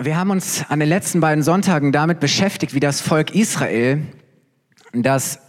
Wir 0.00 0.16
haben 0.16 0.30
uns 0.30 0.64
an 0.68 0.78
den 0.78 0.88
letzten 0.88 1.18
beiden 1.18 1.42
Sonntagen 1.42 1.90
damit 1.90 2.20
beschäftigt, 2.20 2.72
wie 2.72 2.78
das 2.78 3.00
Volk 3.00 3.34
Israel, 3.34 4.02
das 4.92 5.40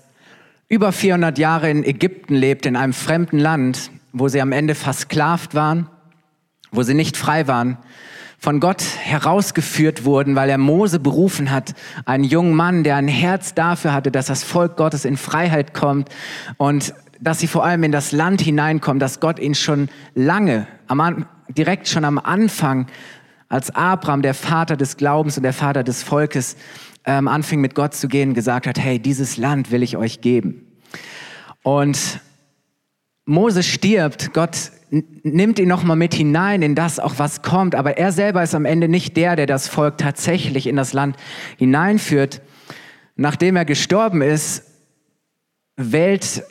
über 0.68 0.92
400 0.92 1.38
Jahre 1.38 1.70
in 1.70 1.84
Ägypten 1.84 2.34
lebt, 2.34 2.66
in 2.66 2.76
einem 2.76 2.94
fremden 2.94 3.38
Land, 3.38 3.92
wo 4.12 4.28
sie 4.28 4.42
am 4.42 4.52
Ende 4.52 4.74
versklavt 4.74 5.54
waren, 5.54 5.88
wo 6.72 6.82
sie 6.82 6.96
nicht 6.96 7.16
frei 7.16 7.48
waren, 7.48 7.78
von 8.40 8.60
Gott 8.60 8.82
herausgeführt 8.98 10.04
wurden, 10.04 10.36
weil 10.36 10.50
er 10.50 10.58
Mose 10.58 11.00
berufen 11.00 11.52
hat, 11.52 11.76
einen 12.06 12.24
jungen 12.24 12.56
Mann, 12.56 12.84
der 12.84 12.96
ein 12.96 13.08
Herz 13.08 13.54
dafür 13.54 13.94
hatte, 13.94 14.10
dass 14.10 14.26
das 14.26 14.44
Volk 14.44 14.78
Gottes 14.78 15.06
in 15.06 15.18
Freiheit 15.18 15.76
kommt 15.76 16.10
und 16.58 16.96
dass 17.20 17.38
sie 17.38 17.48
vor 17.48 17.66
allem 17.66 17.84
in 17.84 17.92
das 17.92 18.14
Land 18.14 18.42
hineinkommen, 18.42 19.00
dass 19.00 19.20
Gott 19.20 19.38
ihnen 19.38 19.54
schon 19.54 19.90
lange, 20.16 20.66
direkt 21.50 21.88
schon 21.88 22.06
am 22.06 22.18
Anfang 22.18 22.88
als 23.50 23.76
Abraham, 23.76 24.22
der 24.22 24.36
Vater 24.36 24.78
des 24.78 24.96
Glaubens 24.96 25.36
und 25.36 25.44
der 25.44 25.54
Vater 25.54 25.84
des 25.84 26.04
Volkes, 26.04 26.56
ähm, 27.06 27.28
anfing 27.28 27.60
mit 27.60 27.76
Gott 27.76 27.96
zu 27.96 28.08
gehen, 28.08 28.34
gesagt 28.34 28.68
hat, 28.68 28.80
hey, 28.80 29.00
dieses 29.00 29.38
Land 29.38 29.72
will 29.72 29.84
ich 29.84 29.98
euch 29.98 30.22
geben. 30.22 30.68
Und 31.64 32.22
Mose 33.26 33.64
stirbt, 33.64 34.34
Gott 34.34 34.72
nimmt 34.92 35.60
ihn 35.60 35.68
nochmal 35.68 35.98
mit 35.98 36.14
hinein 36.14 36.62
in 36.62 36.76
das 36.76 37.00
auch, 37.00 37.16
was 37.18 37.42
kommt, 37.42 37.76
aber 37.76 37.98
er 37.98 38.12
selber 38.12 38.42
ist 38.42 38.56
am 38.56 38.66
Ende 38.66 38.88
nicht 38.88 39.18
der, 39.18 39.36
der 39.36 39.46
das 39.46 39.68
Volk 39.68 39.98
tatsächlich 39.98 40.68
in 40.68 40.76
das 40.76 40.94
Land 40.94 41.16
hineinführt. 41.58 42.42
Nachdem 43.16 43.56
er 43.56 43.66
gestorben 43.66 44.22
ist, 44.22 44.64
wählt 45.76 46.44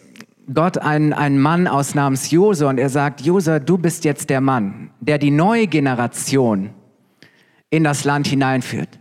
Gott 0.53 0.79
einen, 0.79 1.13
einen 1.13 1.39
Mann 1.39 1.67
aus 1.67 1.95
namens 1.95 2.31
Jose 2.31 2.67
und 2.67 2.79
er 2.79 2.91
sagt, 2.91 3.21
Jose, 3.21 3.61
du 3.61 3.77
bist 3.77 4.05
jetzt 4.05 4.31
der 4.31 4.41
Mann, 4.41 4.91
der 5.01 5.19
die 5.19 5.31
neue 5.31 5.67
Generation 5.67 6.71
in 7.71 7.85
das 7.85 8.05
Land 8.05 8.27
hineinführt. 8.27 8.99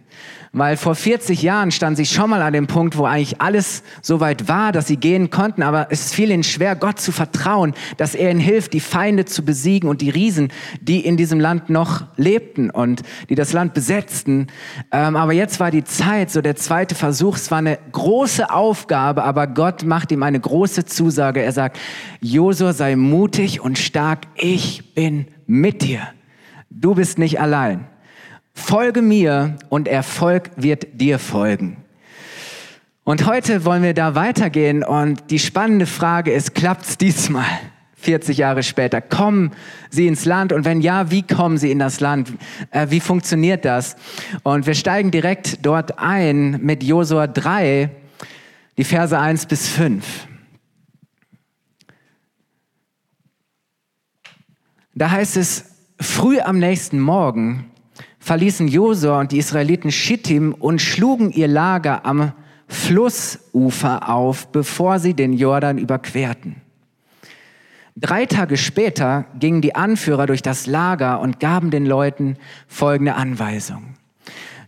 Weil 0.54 0.78
vor 0.78 0.96
40 0.96 1.42
Jahren 1.42 1.72
stand 1.72 1.98
sie 1.98 2.06
schon 2.06 2.30
mal 2.30 2.42
an 2.42 2.54
dem 2.54 2.68
Punkt, 2.68 2.98
wo 2.98 3.06
eigentlich 3.06 3.42
alles 3.42 3.84
so 4.02 4.20
weit 4.20 4.48
war, 4.48 4.72
dass 4.72 4.88
sie 4.88 4.98
gehen 4.98 5.30
konnten, 5.30 5.62
aber 5.62 5.88
es 5.92 6.14
fiel 6.14 6.32
ihnen 6.32 6.44
schwer, 6.44 6.76
Gott 6.76 7.00
zu 7.00 7.12
vertrauen, 7.12 7.74
dass 7.98 8.16
er 8.16 8.32
ihnen 8.32 8.40
hilft, 8.40 8.74
die 8.74 8.80
Feinde 8.80 9.26
zu 9.26 9.44
besiegen 9.44 9.90
und 9.90 10.02
die 10.02 10.10
Riesen, 10.10 10.52
die 10.82 11.06
in 11.06 11.18
diesem 11.18 11.40
Land 11.40 11.70
noch 11.70 12.06
lebten 12.16 12.70
und 12.70 13.04
die 13.30 13.36
das 13.36 13.54
Land 13.54 13.74
besetzten. 13.74 14.48
Ähm, 14.92 15.16
aber 15.16 15.34
jetzt 15.34 15.60
war 15.60 15.70
die 15.70 15.84
Zeit, 15.84 16.32
so 16.32 16.42
der 16.42 16.56
zweite 16.56 16.96
Versuch, 16.96 17.36
es 17.36 17.52
war 17.52 17.60
eine 17.60 17.78
große 17.92 18.50
Aufgabe, 18.50 19.24
aber 19.24 19.48
Gott 19.48 19.84
macht 19.84 20.12
ihm 20.12 20.24
eine 20.24 20.40
große 20.40 20.86
Zusage. 20.86 21.42
Er 21.42 21.52
sagt, 21.52 21.78
Josua, 22.22 22.74
sei 22.74 22.96
mutig 22.96 23.62
und 23.62 23.78
stark, 23.78 24.22
ich 24.36 24.96
bin 24.96 25.28
mit 25.46 25.84
dir. 25.84 26.02
Du 26.70 26.96
bist 26.96 27.20
nicht 27.20 27.40
allein. 27.40 27.88
Folge 28.58 29.02
mir 29.02 29.56
und 29.70 29.88
Erfolg 29.88 30.50
wird 30.58 31.00
dir 31.00 31.20
folgen. 31.20 31.78
Und 33.04 33.26
heute 33.26 33.64
wollen 33.64 33.84
wir 33.84 33.94
da 33.94 34.16
weitergehen 34.16 34.84
und 34.84 35.30
die 35.30 35.40
spannende 35.40 35.86
Frage 35.86 36.34
ist, 36.34 36.54
klappt's 36.56 36.98
diesmal? 36.98 37.46
40 37.96 38.38
Jahre 38.38 38.64
später. 38.64 39.00
Kommen 39.00 39.52
sie 39.90 40.08
ins 40.08 40.26
Land? 40.26 40.52
Und 40.52 40.66
wenn 40.66 40.82
ja, 40.82 41.12
wie 41.12 41.22
kommen 41.22 41.58
sie 41.58 41.72
in 41.72 41.80
das 41.80 42.00
Land? 42.00 42.34
Äh, 42.72 42.88
wie 42.90 43.00
funktioniert 43.00 43.64
das? 43.64 43.96
Und 44.44 44.66
wir 44.66 44.74
steigen 44.74 45.12
direkt 45.12 45.66
dort 45.66 46.00
ein 46.00 46.60
mit 46.62 46.84
Josua 46.84 47.28
3, 47.28 47.90
die 48.78 48.84
Verse 48.84 49.18
1 49.18 49.46
bis 49.46 49.70
5. 49.70 50.28
Da 54.96 55.12
heißt 55.12 55.38
es, 55.38 55.66
früh 56.02 56.40
am 56.40 56.60
nächsten 56.60 57.00
Morgen 57.00 57.72
verließen 58.28 58.68
Josua 58.68 59.22
und 59.22 59.32
die 59.32 59.38
Israeliten 59.38 59.90
Schittim 59.90 60.54
und 60.54 60.82
schlugen 60.82 61.32
ihr 61.32 61.48
Lager 61.48 62.06
am 62.06 62.34
Flussufer 62.68 64.10
auf, 64.10 64.52
bevor 64.52 65.00
sie 65.00 65.14
den 65.14 65.32
Jordan 65.32 65.78
überquerten. 65.78 66.58
Drei 67.96 68.26
Tage 68.26 68.58
später 68.58 69.28
gingen 69.40 69.62
die 69.62 69.76
Anführer 69.76 70.26
durch 70.26 70.42
das 70.42 70.68
Lager 70.68 71.22
und 71.22 71.40
gaben 71.40 71.72
den 71.72 71.86
Leuten 71.86 72.36
folgende 72.68 73.16
Anweisung. 73.16 73.96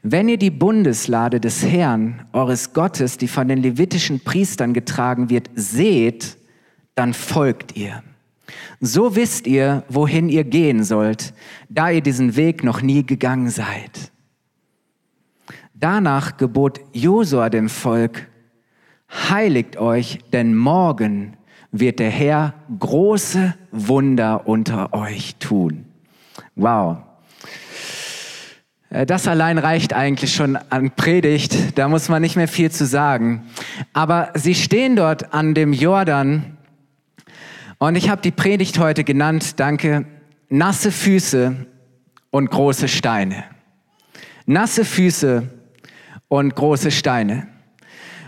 Wenn 0.04 0.30
ihr 0.30 0.38
die 0.38 0.52
Bundeslade 0.52 1.42
des 1.42 1.62
Herrn, 1.66 2.26
eures 2.32 2.72
Gottes, 2.72 3.18
die 3.18 3.28
von 3.28 3.50
den 3.50 3.62
levitischen 3.62 4.22
Priestern 4.22 4.74
getragen 4.74 5.30
wird, 5.30 5.50
seht, 5.54 6.38
dann 6.96 7.14
folgt 7.14 7.76
ihr. 7.76 8.04
So 8.80 9.16
wisst 9.16 9.48
ihr, 9.48 9.84
wohin 9.90 10.30
ihr 10.30 10.44
gehen 10.44 10.84
sollt, 10.84 11.34
da 11.70 11.90
ihr 11.90 12.02
diesen 12.02 12.36
Weg 12.36 12.64
noch 12.64 12.82
nie 12.82 13.06
gegangen 13.06 13.50
seid. 13.50 14.12
Danach 15.74 16.38
gebot 16.38 16.82
Josua 16.94 17.50
dem 17.50 17.70
Volk, 17.70 18.28
heiligt 19.30 19.78
euch, 19.78 20.20
denn 20.34 20.56
morgen 20.56 21.38
wird 21.72 22.00
der 22.00 22.10
Herr 22.10 22.54
große 22.80 23.56
Wunder 23.72 24.48
unter 24.48 24.94
euch 24.94 25.36
tun. 25.36 25.86
Wow. 26.56 26.98
Äh, 28.90 29.06
das 29.06 29.28
allein 29.28 29.58
reicht 29.58 29.94
eigentlich 29.94 30.34
schon 30.34 30.58
an 30.70 30.92
Predigt, 30.92 31.78
da 31.78 31.88
muss 31.88 32.10
man 32.10 32.22
nicht 32.22 32.36
mehr 32.36 32.48
viel 32.48 32.72
zu 32.72 32.86
sagen. 32.86 33.44
Aber 33.94 34.32
sie 34.36 34.56
stehen 34.56 34.96
dort 34.96 35.34
an 35.34 35.54
dem 35.54 35.74
Jordan 35.74 36.58
und 37.80 37.96
ich 37.96 38.10
habe 38.10 38.22
die 38.22 38.32
Predigt 38.32 38.78
heute 38.78 39.04
genannt, 39.04 39.60
danke, 39.60 40.06
nasse 40.50 40.92
Füße 40.92 41.66
und 42.30 42.52
große 42.52 42.88
Steine. 42.88 43.46
Nasse 44.46 44.86
Füße 44.86 45.50
und 46.28 46.56
große 46.56 46.92
Steine. 46.92 47.48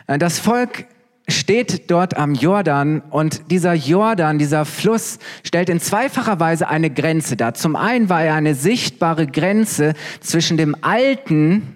Äh, 0.07 0.17
das 0.17 0.39
Volk 0.39 0.85
steht 1.27 1.89
dort 1.91 2.17
am 2.17 2.33
Jordan 2.33 3.01
und 3.09 3.51
dieser 3.51 3.73
Jordan, 3.73 4.37
dieser 4.37 4.65
Fluss 4.65 5.19
stellt 5.43 5.69
in 5.69 5.79
zweifacher 5.79 6.39
Weise 6.39 6.67
eine 6.67 6.89
Grenze 6.89 7.37
dar. 7.37 7.53
Zum 7.53 7.75
einen 7.75 8.09
war 8.09 8.23
er 8.23 8.35
eine 8.35 8.55
sichtbare 8.55 9.27
Grenze 9.27 9.93
zwischen 10.19 10.57
dem 10.57 10.75
alten 10.81 11.75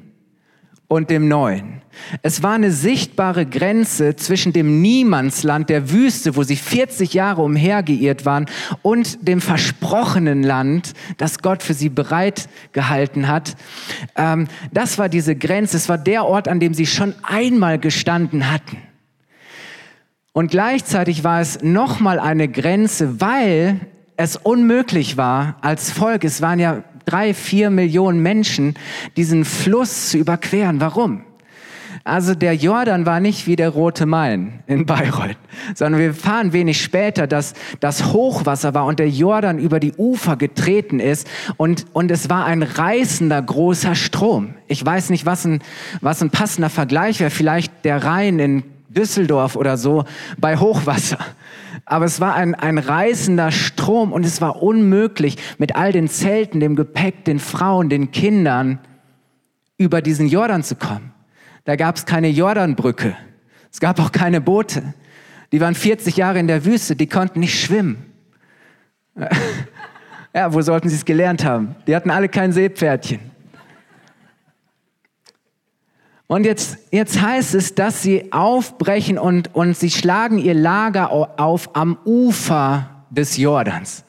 und 0.88 1.10
dem 1.10 1.28
Neuen. 1.28 1.82
Es 2.22 2.44
war 2.44 2.54
eine 2.54 2.72
sichtbare 2.72 3.46
Grenze 3.46 4.16
zwischen 4.16 4.54
dem 4.54 4.82
Niemandsland 4.82 5.70
der 5.70 5.92
Wüste, 5.92 6.36
wo 6.36 6.44
sie 6.44 6.56
40 6.56 7.14
Jahre 7.14 7.42
umhergeirrt 7.42 8.26
waren, 8.26 8.46
und 8.82 9.28
dem 9.28 9.42
versprochenen 9.42 10.44
Land, 10.44 10.94
das 11.18 11.40
Gott 11.40 11.64
für 11.64 11.74
sie 11.74 11.90
bereit 11.90 12.50
gehalten 12.74 13.28
hat. 13.28 13.56
Ähm, 14.16 14.48
das 14.72 14.98
war 14.98 15.10
diese 15.10 15.36
Grenze. 15.36 15.78
Es 15.78 15.90
war 15.90 15.98
der 15.98 16.26
Ort, 16.26 16.48
an 16.48 16.60
dem 16.60 16.74
sie 16.74 16.86
schon 16.86 17.16
einmal 17.24 17.80
gestanden 17.80 18.52
hatten. 18.52 18.78
Und 20.34 20.52
gleichzeitig 20.52 21.24
war 21.24 21.40
es 21.40 21.64
nochmal 21.64 22.20
eine 22.20 22.50
Grenze, 22.50 23.22
weil 23.22 23.80
es 24.18 24.36
unmöglich 24.36 25.18
war 25.18 25.56
als 25.62 25.92
Volk, 25.92 26.24
es 26.24 26.42
waren 26.42 26.60
ja 26.60 26.84
drei, 27.06 27.34
vier 27.34 27.70
Millionen 27.70 28.22
Menschen, 28.22 28.76
diesen 29.18 29.46
Fluss 29.46 30.10
zu 30.10 30.18
überqueren. 30.18 30.82
Warum? 30.82 31.22
Also 32.08 32.36
der 32.36 32.54
Jordan 32.54 33.08
war 33.08 33.20
nicht 33.20 33.48
wie 33.48 33.56
der 33.56 33.70
Rote 33.70 34.06
Main 34.06 34.60
in 34.68 34.86
Bayreuth, 34.86 35.38
sondern 35.74 36.00
wir 36.00 36.14
fahren 36.14 36.54
wenig 36.54 36.80
später, 36.80 37.26
dass 37.26 37.56
das 37.80 38.14
Hochwasser 38.14 38.76
war 38.76 38.86
und 38.86 39.00
der 39.00 39.10
Jordan 39.10 39.58
über 39.58 39.80
die 39.80 39.92
Ufer 39.94 40.36
getreten 40.36 41.00
ist 41.00 41.28
und, 41.58 41.88
und 41.94 42.12
es 42.12 42.30
war 42.30 42.46
ein 42.46 42.62
reißender 42.62 43.42
großer 43.42 43.96
Strom. 43.96 44.54
Ich 44.68 44.86
weiß 44.86 45.10
nicht, 45.10 45.26
was 45.26 45.46
ein, 45.46 45.62
was 46.00 46.22
ein 46.22 46.30
passender 46.30 46.70
Vergleich 46.70 47.20
wäre, 47.20 47.32
vielleicht 47.32 47.74
der 47.84 48.04
Rhein 48.04 48.38
in 48.38 48.64
Düsseldorf 48.90 49.56
oder 49.56 49.76
so 49.76 50.06
bei 50.38 50.58
Hochwasser. 50.58 51.18
Aber 51.86 52.06
es 52.06 52.20
war 52.20 52.34
ein, 52.34 52.56
ein 52.56 52.78
reißender 52.78 53.52
Strom 53.52 54.12
und 54.12 54.26
es 54.26 54.42
war 54.42 54.62
unmöglich, 54.62 55.38
mit 55.60 55.76
all 55.76 55.92
den 55.92 56.08
Zelten, 56.08 56.60
dem 56.60 56.76
Gepäck, 56.76 57.26
den 57.26 57.40
Frauen, 57.40 57.90
den 57.90 58.12
Kindern 58.12 58.80
über 59.78 60.02
diesen 60.02 60.28
Jordan 60.28 60.64
zu 60.64 60.76
kommen. 60.76 61.14
Da 61.64 61.76
gab 61.76 61.96
es 61.96 62.06
keine 62.06 62.30
Jordanbrücke. 62.30 63.16
Es 63.72 63.80
gab 63.80 64.00
auch 64.00 64.12
keine 64.12 64.42
Boote. 64.42 64.94
Die 65.52 65.62
waren 65.62 65.76
40 65.76 66.18
Jahre 66.18 66.40
in 66.40 66.48
der 66.48 66.66
Wüste, 66.66 66.96
die 66.96 67.08
konnten 67.08 67.40
nicht 67.40 67.60
schwimmen. 67.60 68.06
Ja, 70.36 70.54
wo 70.54 70.62
sollten 70.62 70.90
sie 70.90 70.98
es 70.98 71.06
gelernt 71.06 71.46
haben? 71.46 71.78
Die 71.88 71.96
hatten 71.96 72.12
alle 72.12 72.28
kein 72.28 72.52
Seepferdchen. 72.52 73.22
Und 76.28 76.46
jetzt, 76.46 76.78
jetzt 76.92 77.22
heißt 77.22 77.54
es, 77.54 77.76
dass 77.76 78.02
sie 78.02 78.32
aufbrechen 78.32 79.20
und, 79.20 79.54
und 79.54 79.78
sie 79.78 79.92
schlagen 79.92 80.40
ihr 80.40 80.56
Lager 80.56 81.12
auf 81.12 81.76
am 81.76 81.98
Ufer 82.04 82.90
des 83.12 83.38
Jordans. 83.38 84.06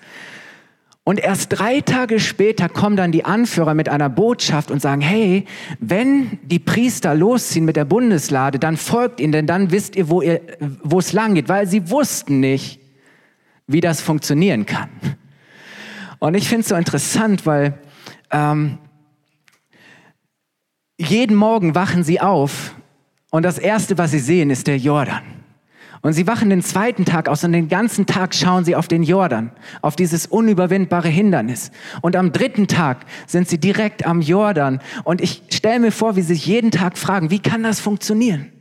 Und 1.05 1.21
erst 1.21 1.57
drei 1.57 1.83
Tage 1.83 2.19
später 2.19 2.69
kommen 2.69 2.97
dann 2.97 3.13
die 3.13 3.25
Anführer 3.25 3.75
mit 3.75 3.89
einer 3.89 4.09
Botschaft 4.09 4.73
und 4.73 4.83
sagen, 4.83 5.03
hey, 5.03 5.45
wenn 5.79 6.41
die 6.43 6.59
Priester 6.59 7.15
losziehen 7.15 7.65
mit 7.65 7.77
der 7.77 7.85
Bundeslade, 7.85 8.59
dann 8.59 8.77
folgt 8.77 9.21
ihnen, 9.21 9.31
denn 9.31 9.47
dann 9.47 9.71
wisst 9.71 9.95
ihr, 9.95 10.09
wo, 10.09 10.21
ihr, 10.21 10.41
wo 10.83 10.99
es 10.99 11.13
lang 11.13 11.35
geht, 11.35 11.49
weil 11.49 11.69
sie 11.69 11.91
wussten 11.91 12.41
nicht, 12.41 12.81
wie 13.69 13.81
das 13.81 14.01
funktionieren 14.01 14.67
kann. 14.67 14.89
Und 16.19 16.35
ich 16.35 16.49
finde 16.49 16.63
es 16.63 16.69
so 16.69 16.75
interessant, 16.75 17.47
weil 17.47 17.79
ähm, 18.33 18.79
jeden 20.99 21.37
Morgen 21.37 21.75
wachen 21.75 22.03
sie 22.05 22.21
auf 22.21 22.75
und 23.31 23.43
das 23.43 23.59
Erste, 23.59 23.99
was 23.99 24.13
sie 24.13 24.19
sehen, 24.19 24.51
ist 24.51 24.67
der 24.67 24.79
Jordan. 24.79 25.23
Und 26.03 26.13
sie 26.13 26.27
wachen 26.27 26.51
den 26.51 26.63
zweiten 26.63 27.05
Tag 27.05 27.29
aus 27.29 27.43
und 27.43 27.53
den 27.53 27.69
ganzen 27.69 28.07
Tag 28.07 28.35
schauen 28.35 28.65
sie 28.65 28.77
auf 28.77 28.87
den 28.87 29.03
Jordan, 29.03 29.51
auf 29.83 29.97
dieses 29.97 30.27
unüberwindbare 30.27 31.09
Hindernis. 31.09 31.73
Und 32.01 32.15
am 32.15 32.33
dritten 32.33 32.69
Tag 32.69 33.07
sind 33.27 33.49
sie 33.49 33.59
direkt 33.59 34.07
am 34.07 34.21
Jordan. 34.21 34.81
Und 35.05 35.21
ich 35.21 35.43
stelle 35.51 35.81
mir 35.81 35.91
vor, 35.91 36.15
wie 36.15 36.23
sie 36.23 36.35
sich 36.35 36.47
jeden 36.47 36.71
Tag 36.71 36.97
fragen, 36.97 37.31
wie 37.31 37.41
kann 37.41 37.63
das 37.63 37.81
funktionieren? 37.81 38.53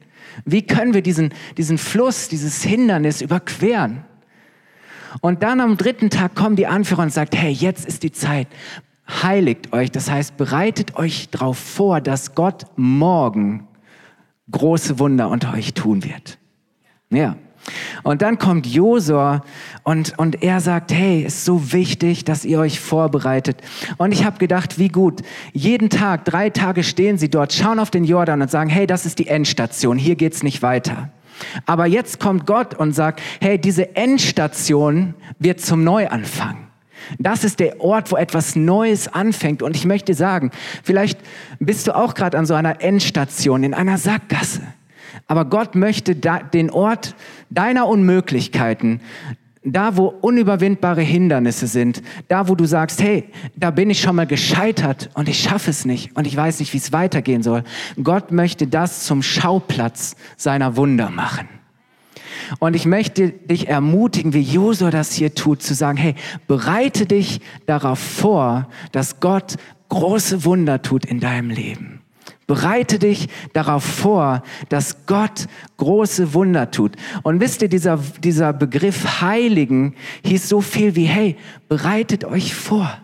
Wie 0.44 0.66
können 0.66 0.94
wir 0.94 1.04
diesen, 1.04 1.34
diesen 1.58 1.78
Fluss, 1.78 2.30
dieses 2.30 2.64
Hindernis 2.64 3.22
überqueren? 3.22 4.04
Und 5.22 5.44
dann 5.44 5.62
am 5.62 5.78
dritten 5.78 6.10
Tag 6.10 6.36
kommen 6.36 6.56
die 6.56 6.68
Anführer 6.68 7.04
und 7.04 7.14
sagt, 7.14 7.36
hey, 7.36 7.52
jetzt 7.52 7.86
ist 7.86 8.04
die 8.04 8.12
Zeit. 8.12 8.48
Heiligt 9.07 9.74
euch. 9.74 9.92
Das 9.92 10.10
heißt, 10.10 10.38
bereitet 10.38 10.96
euch 10.96 11.30
darauf 11.30 11.57
vor, 11.57 12.02
dass 12.02 12.36
Gott 12.36 12.66
morgen 12.75 13.68
große 14.52 15.00
Wunder 15.00 15.30
unter 15.30 15.54
euch 15.54 15.74
tun 15.74 16.04
wird. 16.04 16.38
Ja. 17.10 17.36
Und 18.04 18.22
dann 18.22 18.38
kommt 18.38 18.68
Josua 18.68 19.44
und, 19.84 20.18
und 20.19 20.44
er 20.44 20.60
sagt, 20.60 20.94
hey, 20.94 21.24
ist 21.24 21.46
so 21.46 21.74
wichtig, 21.74 22.24
dass 22.24 22.46
ihr 22.46 22.60
euch 22.60 22.80
vorbereitet. 22.80 23.57
Und 23.98 24.12
ich 24.12 24.24
habe 24.24 24.38
gedacht, 24.38 24.78
wie 24.78 24.90
gut. 24.90 25.24
Jeden 25.52 25.90
Tag, 25.90 26.25
drei 26.25 26.52
Tage 26.52 26.84
stehen 26.84 27.18
sie 27.18 27.30
dort, 27.30 27.54
schauen 27.54 27.80
auf 27.80 27.90
den 27.90 28.04
Jordan 28.04 28.44
und 28.44 28.52
sagen, 28.52 28.69
hey, 28.69 28.86
das 28.86 29.07
ist 29.07 29.18
die 29.18 29.28
Endstation, 29.28 29.98
hier 29.98 30.16
geht's 30.16 30.44
nicht 30.44 30.62
weiter. 30.62 31.10
Aber 31.66 31.88
jetzt 31.88 32.19
kommt 32.19 32.46
Gott 32.46 32.75
und 32.75 32.94
sagt, 32.94 33.22
hey, 33.42 33.60
diese 33.60 33.96
Endstation 33.96 35.16
wird 35.40 35.60
zum 35.60 35.84
Neuanfang. 35.84 36.65
Das 37.19 37.44
ist 37.44 37.60
der 37.60 37.81
Ort, 37.81 38.12
wo 38.12 38.18
etwas 38.18 38.56
Neues 38.56 39.07
anfängt. 39.07 39.62
Und 39.62 39.75
ich 39.75 39.86
möchte 39.86 40.13
sagen, 40.13 40.52
vielleicht 40.84 41.19
bist 41.60 41.88
du 41.88 41.96
auch 41.96 42.13
gerade 42.13 42.38
an 42.38 42.46
so 42.46 42.54
einer 42.54 42.81
Endstation, 42.81 43.63
in 43.63 43.74
einer 43.74 43.98
Sackgasse. 43.98 44.62
Aber 45.28 45.46
Gott 45.46 45.75
möchte 45.75 46.16
den 46.16 46.69
Ort 46.69 47.16
deiner 47.50 47.88
Unmöglichkeiten, 47.88 49.02
da 49.63 49.98
wo 49.98 50.06
unüberwindbare 50.06 51.02
Hindernisse 51.02 51.68
sind, 51.68 52.04
da 52.28 52.48
wo 52.48 52.56
du 52.56 52.66
sagst, 52.66 53.02
hey, 53.02 53.24
da 53.56 53.72
bin 53.72 53.90
ich 53.90 54.00
schon 54.00 54.16
mal 54.16 54.28
gescheitert 54.28 55.10
und 55.16 55.28
ich 55.28 55.42
schaffe 55.42 55.72
es 55.72 55.86
nicht 55.86 56.16
und 56.16 56.28
ich 56.28 56.38
weiß 56.38 56.60
nicht, 56.60 56.72
wie 56.74 56.78
es 56.78 56.92
weitergehen 56.92 57.42
soll. 57.42 57.63
Gott 58.02 58.31
möchte 58.31 58.68
das 58.68 59.06
zum 59.06 59.24
Schauplatz 59.24 60.16
seiner 60.38 60.78
Wunder 60.78 61.10
machen. 61.10 61.50
Und 62.60 62.76
ich 62.76 62.86
möchte 62.86 63.30
dich 63.30 63.68
ermutigen, 63.68 64.34
wie 64.34 64.42
Josua 64.42 64.92
das 64.92 65.14
hier 65.14 65.36
tut, 65.36 65.62
zu 65.62 65.74
sagen, 65.74 65.98
hey, 65.98 66.16
bereite 66.48 67.06
dich 67.06 67.42
darauf 67.66 68.00
vor, 68.00 68.68
dass 68.92 69.20
Gott 69.20 69.56
große 69.90 70.46
Wunder 70.46 70.82
tut 70.82 71.06
in 71.06 71.20
deinem 71.20 71.50
Leben. 71.50 72.02
Bereite 72.48 73.00
dich 73.00 73.28
darauf 73.54 73.84
vor, 73.84 74.44
dass 74.70 75.08
Gott 75.08 75.48
große 75.78 76.34
Wunder 76.36 76.70
tut. 76.70 76.96
Und 77.24 77.40
wisst 77.40 77.64
ihr, 77.64 77.70
dieser, 77.70 77.98
dieser 78.24 78.54
Begriff 78.54 79.22
Heiligen 79.22 79.96
hieß 80.24 80.48
so 80.48 80.62
viel 80.62 80.96
wie, 80.96 81.06
hey, 81.06 81.38
bereitet 81.68 82.24
euch 82.24 82.54
vor. 82.54 83.00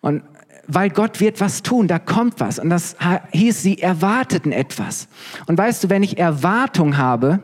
Und 0.00 0.22
weil 0.66 0.90
Gott 0.90 1.20
wird 1.20 1.40
was 1.40 1.62
tun, 1.62 1.86
da 1.86 1.98
kommt 1.98 2.40
was. 2.40 2.58
Und 2.58 2.70
das 2.70 2.96
hieß, 3.32 3.62
sie 3.62 3.80
erwarteten 3.80 4.52
etwas. 4.52 5.08
Und 5.46 5.56
weißt 5.56 5.84
du, 5.84 5.90
wenn 5.90 6.02
ich 6.02 6.18
Erwartung 6.18 6.96
habe, 6.98 7.40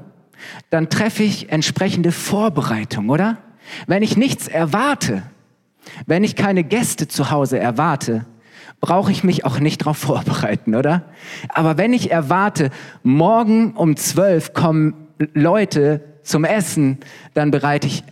dann 0.71 0.91
treffe 0.91 1.23
ich 1.23 1.51
entsprechende 1.51 2.13
Vorbereitung, 2.13 3.11
oder? 3.11 3.39
Wenn 3.87 4.03
ich 4.03 4.17
nichts 4.17 4.49
erwarte, 4.49 5.23
wenn 6.07 6.25
ich 6.25 6.37
keine 6.37 6.65
Gäste 6.65 7.09
zu 7.09 7.31
Hause 7.31 7.59
erwarte, 7.59 8.27
brauche 8.81 9.11
ich 9.11 9.25
mich 9.25 9.45
auch 9.45 9.61
nicht 9.61 9.83
darauf 9.83 9.99
vorbereiten, 10.11 10.75
oder? 10.75 11.03
Aber 11.49 11.79
wenn 11.79 11.93
ich 11.93 12.11
erwarte, 12.11 12.71
morgen 13.03 13.73
um 13.73 13.97
zwölf 13.97 14.53
kommen 14.53 15.09
Leute 15.33 16.01
zum 16.23 16.45
Essen, 16.45 16.99
dann 17.35 17.51
bereite 17.51 17.87
ich 17.87 18.05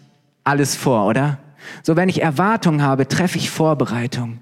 alles 0.45 0.77
vor, 0.77 1.07
oder? 1.07 1.39
So, 1.83 1.97
wenn 1.97 2.09
ich 2.09 2.23
Erwartung 2.23 2.83
habe, 2.83 3.07
treffe 3.07 3.39
ich 3.39 3.51
Vorbereitung. 3.51 4.39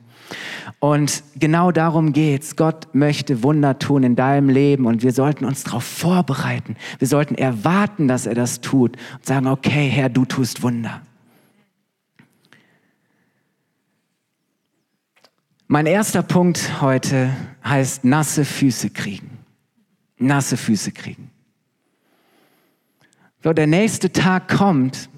Und 0.80 1.22
genau 1.38 1.72
darum 1.72 2.14
geht's. 2.14 2.56
Gott 2.56 2.94
möchte 2.94 3.42
Wunder 3.42 3.78
tun 3.78 4.02
in 4.02 4.16
deinem 4.16 4.48
Leben 4.48 4.86
und 4.86 5.02
wir 5.02 5.12
sollten 5.12 5.44
uns 5.44 5.62
darauf 5.62 5.84
vorbereiten. 5.84 6.74
Wir 6.98 7.06
sollten 7.06 7.34
erwarten, 7.34 8.08
dass 8.08 8.24
er 8.24 8.34
das 8.34 8.62
tut 8.62 8.96
und 9.14 9.26
sagen, 9.26 9.46
okay, 9.46 9.88
Herr, 9.88 10.08
du 10.08 10.24
tust 10.24 10.62
Wunder. 10.62 11.02
Mein 15.68 15.84
erster 15.84 16.22
Punkt 16.22 16.80
heute 16.80 17.30
heißt 17.62 18.04
nasse 18.04 18.46
Füße 18.46 18.88
kriegen. 18.88 19.38
Nasse 20.16 20.56
Füße 20.56 20.92
kriegen. 20.92 21.30
So, 23.44 23.52
der 23.52 23.66
nächste 23.66 24.12
Tag 24.12 24.48
kommt 24.48 25.10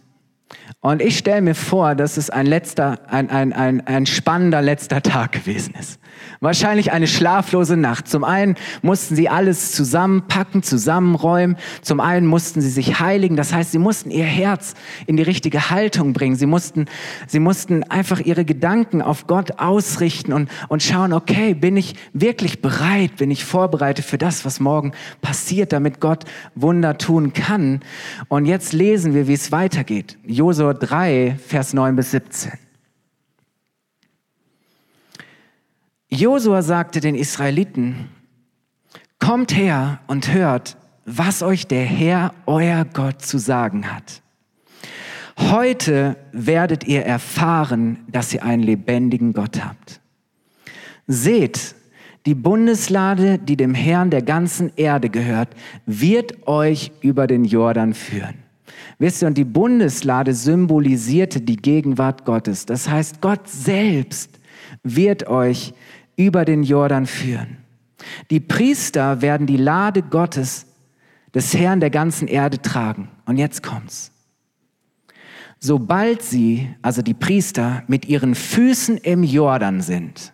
und 0.80 1.02
ich 1.02 1.18
stelle 1.18 1.42
mir 1.42 1.54
vor, 1.54 1.94
dass 1.94 2.16
es 2.16 2.30
ein 2.30 2.46
letzter, 2.46 2.98
ein, 3.08 3.30
ein, 3.30 3.52
ein, 3.52 3.86
ein 3.86 4.06
spannender 4.06 4.62
letzter 4.62 5.02
Tag 5.02 5.32
gewesen 5.32 5.74
ist. 5.78 6.00
Wahrscheinlich 6.40 6.92
eine 6.92 7.06
schlaflose 7.06 7.76
Nacht. 7.76 8.08
Zum 8.08 8.24
einen 8.24 8.56
mussten 8.82 9.14
sie 9.14 9.28
alles 9.28 9.72
zusammenpacken, 9.72 10.62
zusammenräumen. 10.62 11.56
Zum 11.82 12.00
einen 12.00 12.26
mussten 12.26 12.60
sie 12.60 12.70
sich 12.70 13.00
heiligen. 13.00 13.36
Das 13.36 13.52
heißt, 13.52 13.72
sie 13.72 13.78
mussten 13.78 14.10
ihr 14.10 14.24
Herz 14.24 14.74
in 15.06 15.16
die 15.16 15.22
richtige 15.22 15.70
Haltung 15.70 16.12
bringen. 16.12 16.36
Sie 16.36 16.46
mussten, 16.46 16.86
sie 17.26 17.38
mussten 17.38 17.84
einfach 17.84 18.20
ihre 18.20 18.44
Gedanken 18.44 19.02
auf 19.02 19.26
Gott 19.26 19.58
ausrichten 19.58 20.32
und, 20.32 20.50
und 20.68 20.82
schauen, 20.82 21.12
okay, 21.12 21.54
bin 21.54 21.76
ich 21.76 21.94
wirklich 22.12 22.60
bereit? 22.60 23.16
Bin 23.16 23.30
ich 23.30 23.44
vorbereitet 23.44 24.04
für 24.04 24.18
das, 24.18 24.44
was 24.44 24.58
morgen 24.58 24.92
passiert, 25.20 25.72
damit 25.72 26.00
Gott 26.00 26.24
Wunder 26.54 26.98
tun 26.98 27.32
kann? 27.32 27.80
Und 28.28 28.46
jetzt 28.46 28.72
lesen 28.72 29.14
wir, 29.14 29.28
wie 29.28 29.34
es 29.34 29.52
weitergeht. 29.52 30.18
Josua 30.62 30.74
3, 30.74 31.38
Vers 31.44 31.74
9 31.74 31.96
bis 31.96 32.12
17. 32.12 32.52
Josua 36.08 36.62
sagte 36.62 37.00
den 37.00 37.16
Israeliten, 37.16 38.08
kommt 39.18 39.56
her 39.56 39.98
und 40.06 40.32
hört, 40.32 40.76
was 41.04 41.42
euch 41.42 41.66
der 41.66 41.82
Herr, 41.84 42.32
euer 42.46 42.84
Gott, 42.84 43.22
zu 43.22 43.38
sagen 43.38 43.92
hat. 43.92 44.22
Heute 45.36 46.16
werdet 46.30 46.84
ihr 46.84 47.04
erfahren, 47.04 47.98
dass 48.06 48.32
ihr 48.32 48.44
einen 48.44 48.62
lebendigen 48.62 49.32
Gott 49.32 49.64
habt. 49.64 50.00
Seht, 51.08 51.74
die 52.24 52.36
Bundeslade, 52.36 53.38
die 53.38 53.56
dem 53.56 53.74
Herrn 53.74 54.10
der 54.10 54.22
ganzen 54.22 54.70
Erde 54.76 55.10
gehört, 55.10 55.48
wird 55.86 56.46
euch 56.46 56.92
über 57.00 57.26
den 57.26 57.44
Jordan 57.44 57.94
führen. 57.94 58.41
Wisst 58.98 59.22
ihr, 59.22 59.28
und 59.28 59.38
die 59.38 59.44
Bundeslade 59.44 60.34
symbolisierte 60.34 61.40
die 61.40 61.56
Gegenwart 61.56 62.24
Gottes. 62.24 62.66
Das 62.66 62.88
heißt, 62.88 63.20
Gott 63.20 63.48
selbst 63.48 64.38
wird 64.82 65.26
euch 65.28 65.74
über 66.16 66.44
den 66.44 66.62
Jordan 66.62 67.06
führen. 67.06 67.58
Die 68.30 68.40
Priester 68.40 69.22
werden 69.22 69.46
die 69.46 69.56
Lade 69.56 70.02
Gottes, 70.02 70.66
des 71.34 71.54
Herrn 71.54 71.80
der 71.80 71.90
ganzen 71.90 72.28
Erde 72.28 72.60
tragen. 72.60 73.08
Und 73.24 73.38
jetzt 73.38 73.62
kommt's. 73.62 74.12
Sobald 75.58 76.22
sie, 76.22 76.68
also 76.82 77.02
die 77.02 77.14
Priester, 77.14 77.84
mit 77.86 78.06
ihren 78.06 78.34
Füßen 78.34 78.98
im 78.98 79.22
Jordan 79.22 79.80
sind, 79.80 80.32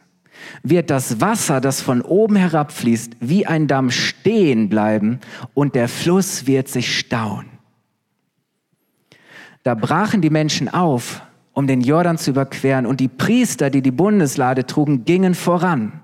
wird 0.62 0.90
das 0.90 1.20
Wasser, 1.20 1.60
das 1.60 1.82
von 1.82 2.00
oben 2.00 2.36
herabfließt, 2.36 3.16
wie 3.20 3.46
ein 3.46 3.66
Damm 3.66 3.90
stehen 3.90 4.68
bleiben 4.68 5.20
und 5.54 5.74
der 5.74 5.88
Fluss 5.88 6.46
wird 6.46 6.68
sich 6.68 6.98
stauen. 6.98 7.46
Da 9.68 9.74
brachen 9.74 10.22
die 10.22 10.30
Menschen 10.30 10.72
auf 10.72 11.20
um 11.52 11.66
den 11.66 11.82
Jordan 11.82 12.16
zu 12.16 12.30
überqueren. 12.30 12.86
Und 12.86 13.00
die 13.00 13.08
Priester, 13.08 13.68
die 13.68 13.82
die 13.82 13.90
Bundeslade 13.90 14.64
trugen, 14.64 15.04
gingen 15.04 15.34
voran. 15.34 16.00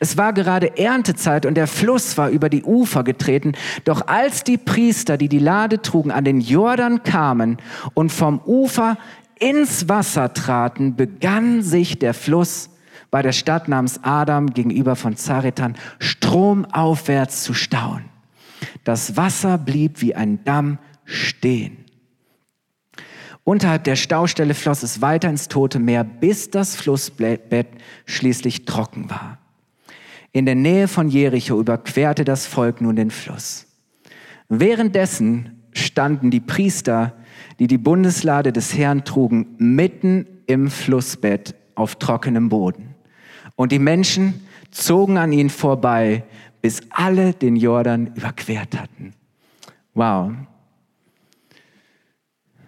Es 0.00 0.16
war 0.16 0.32
gerade 0.32 0.78
Erntezeit 0.78 1.44
und 1.44 1.54
der 1.54 1.66
Fluss 1.66 2.16
war 2.16 2.30
über 2.30 2.48
die 2.48 2.62
Ufer 2.62 3.04
getreten. 3.04 3.52
Doch 3.84 4.06
als 4.06 4.42
die 4.42 4.56
Priester, 4.56 5.18
die 5.18 5.28
die 5.28 5.38
Lade 5.38 5.82
trugen, 5.82 6.12
an 6.12 6.24
den 6.24 6.40
Jordan 6.40 7.02
kamen 7.02 7.58
und 7.92 8.10
vom 8.10 8.40
Ufer 8.46 8.96
ins 9.38 9.86
Wasser 9.86 10.32
traten, 10.32 10.96
begann 10.96 11.60
sich 11.60 11.98
der 11.98 12.14
Fluss 12.14 12.70
bei 13.10 13.20
der 13.20 13.32
Stadt 13.32 13.68
namens 13.68 14.00
Adam 14.02 14.54
gegenüber 14.54 14.96
von 14.96 15.14
Zaretan 15.14 15.74
stromaufwärts 15.98 17.42
zu 17.42 17.52
stauen. 17.52 18.06
Das 18.82 19.18
Wasser 19.18 19.58
blieb 19.58 20.00
wie 20.00 20.14
ein 20.14 20.42
Damm 20.44 20.78
stehen. 21.04 21.83
Unterhalb 23.44 23.84
der 23.84 23.96
Staustelle 23.96 24.54
floss 24.54 24.82
es 24.82 25.02
weiter 25.02 25.28
ins 25.28 25.48
Tote 25.48 25.78
Meer, 25.78 26.02
bis 26.02 26.50
das 26.50 26.74
Flussbett 26.74 27.68
schließlich 28.06 28.64
trocken 28.64 29.10
war. 29.10 29.38
In 30.32 30.46
der 30.46 30.54
Nähe 30.54 30.88
von 30.88 31.08
Jericho 31.08 31.60
überquerte 31.60 32.24
das 32.24 32.46
Volk 32.46 32.80
nun 32.80 32.96
den 32.96 33.10
Fluss. 33.10 33.66
Währenddessen 34.48 35.62
standen 35.72 36.30
die 36.30 36.40
Priester, 36.40 37.14
die 37.58 37.66
die 37.66 37.78
Bundeslade 37.78 38.52
des 38.52 38.76
Herrn 38.76 39.04
trugen, 39.04 39.54
mitten 39.58 40.26
im 40.46 40.70
Flussbett 40.70 41.54
auf 41.74 41.96
trockenem 41.96 42.48
Boden. 42.48 42.94
Und 43.56 43.72
die 43.72 43.78
Menschen 43.78 44.46
zogen 44.70 45.18
an 45.18 45.32
ihnen 45.32 45.50
vorbei, 45.50 46.24
bis 46.62 46.80
alle 46.90 47.34
den 47.34 47.56
Jordan 47.56 48.08
überquert 48.14 48.78
hatten. 48.78 49.12
Wow. 49.92 50.32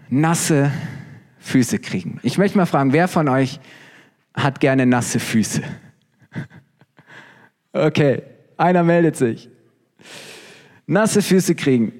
Nasse 0.09 0.71
Füße 1.39 1.79
kriegen. 1.79 2.21
Ich 2.23 2.39
möchte 2.39 2.59
mal 2.59 2.67
fragen, 2.67 2.93
wer 2.93 3.09
von 3.09 3.29
euch 3.29 3.61
hat 4.35 4.61
gerne 4.61 4.87
nasse 4.87 5.21
Füße? 5.21 5.63
Okay, 7.73 8.23
einer 8.57 8.83
meldet 8.83 9.17
sich. 9.17 9.51
Nasse 10.87 11.21
Füße 11.21 11.55
kriegen. 11.55 11.93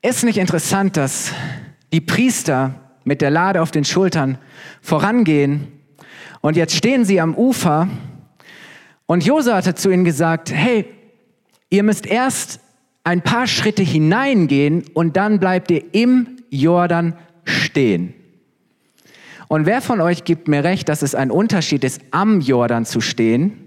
Ist 0.00 0.22
nicht 0.22 0.38
interessant, 0.38 0.96
dass 0.96 1.32
die 1.92 2.00
Priester 2.00 2.92
mit 3.02 3.20
der 3.20 3.30
Lade 3.30 3.60
auf 3.60 3.72
den 3.72 3.84
Schultern 3.84 4.38
vorangehen 4.80 5.66
und 6.40 6.56
jetzt 6.56 6.76
stehen 6.76 7.04
sie 7.04 7.20
am 7.20 7.34
Ufer 7.34 7.88
und 9.06 9.24
Josua 9.24 9.56
hatte 9.56 9.74
zu 9.74 9.90
ihnen 9.90 10.04
gesagt, 10.04 10.52
hey, 10.52 10.86
ihr 11.68 11.82
müsst 11.82 12.06
erst 12.06 12.60
ein 13.04 13.22
paar 13.22 13.46
Schritte 13.46 13.82
hineingehen 13.82 14.84
und 14.94 15.16
dann 15.16 15.40
bleibt 15.40 15.70
ihr 15.70 15.82
im 15.92 16.38
Jordan 16.50 17.14
stehen. 17.44 18.14
Und 19.48 19.66
wer 19.66 19.80
von 19.80 20.00
euch 20.00 20.24
gibt 20.24 20.46
mir 20.46 20.62
recht, 20.62 20.88
dass 20.88 21.02
es 21.02 21.14
ein 21.14 21.30
Unterschied 21.30 21.82
ist, 21.82 22.00
am 22.12 22.40
Jordan 22.40 22.84
zu 22.84 23.00
stehen, 23.00 23.66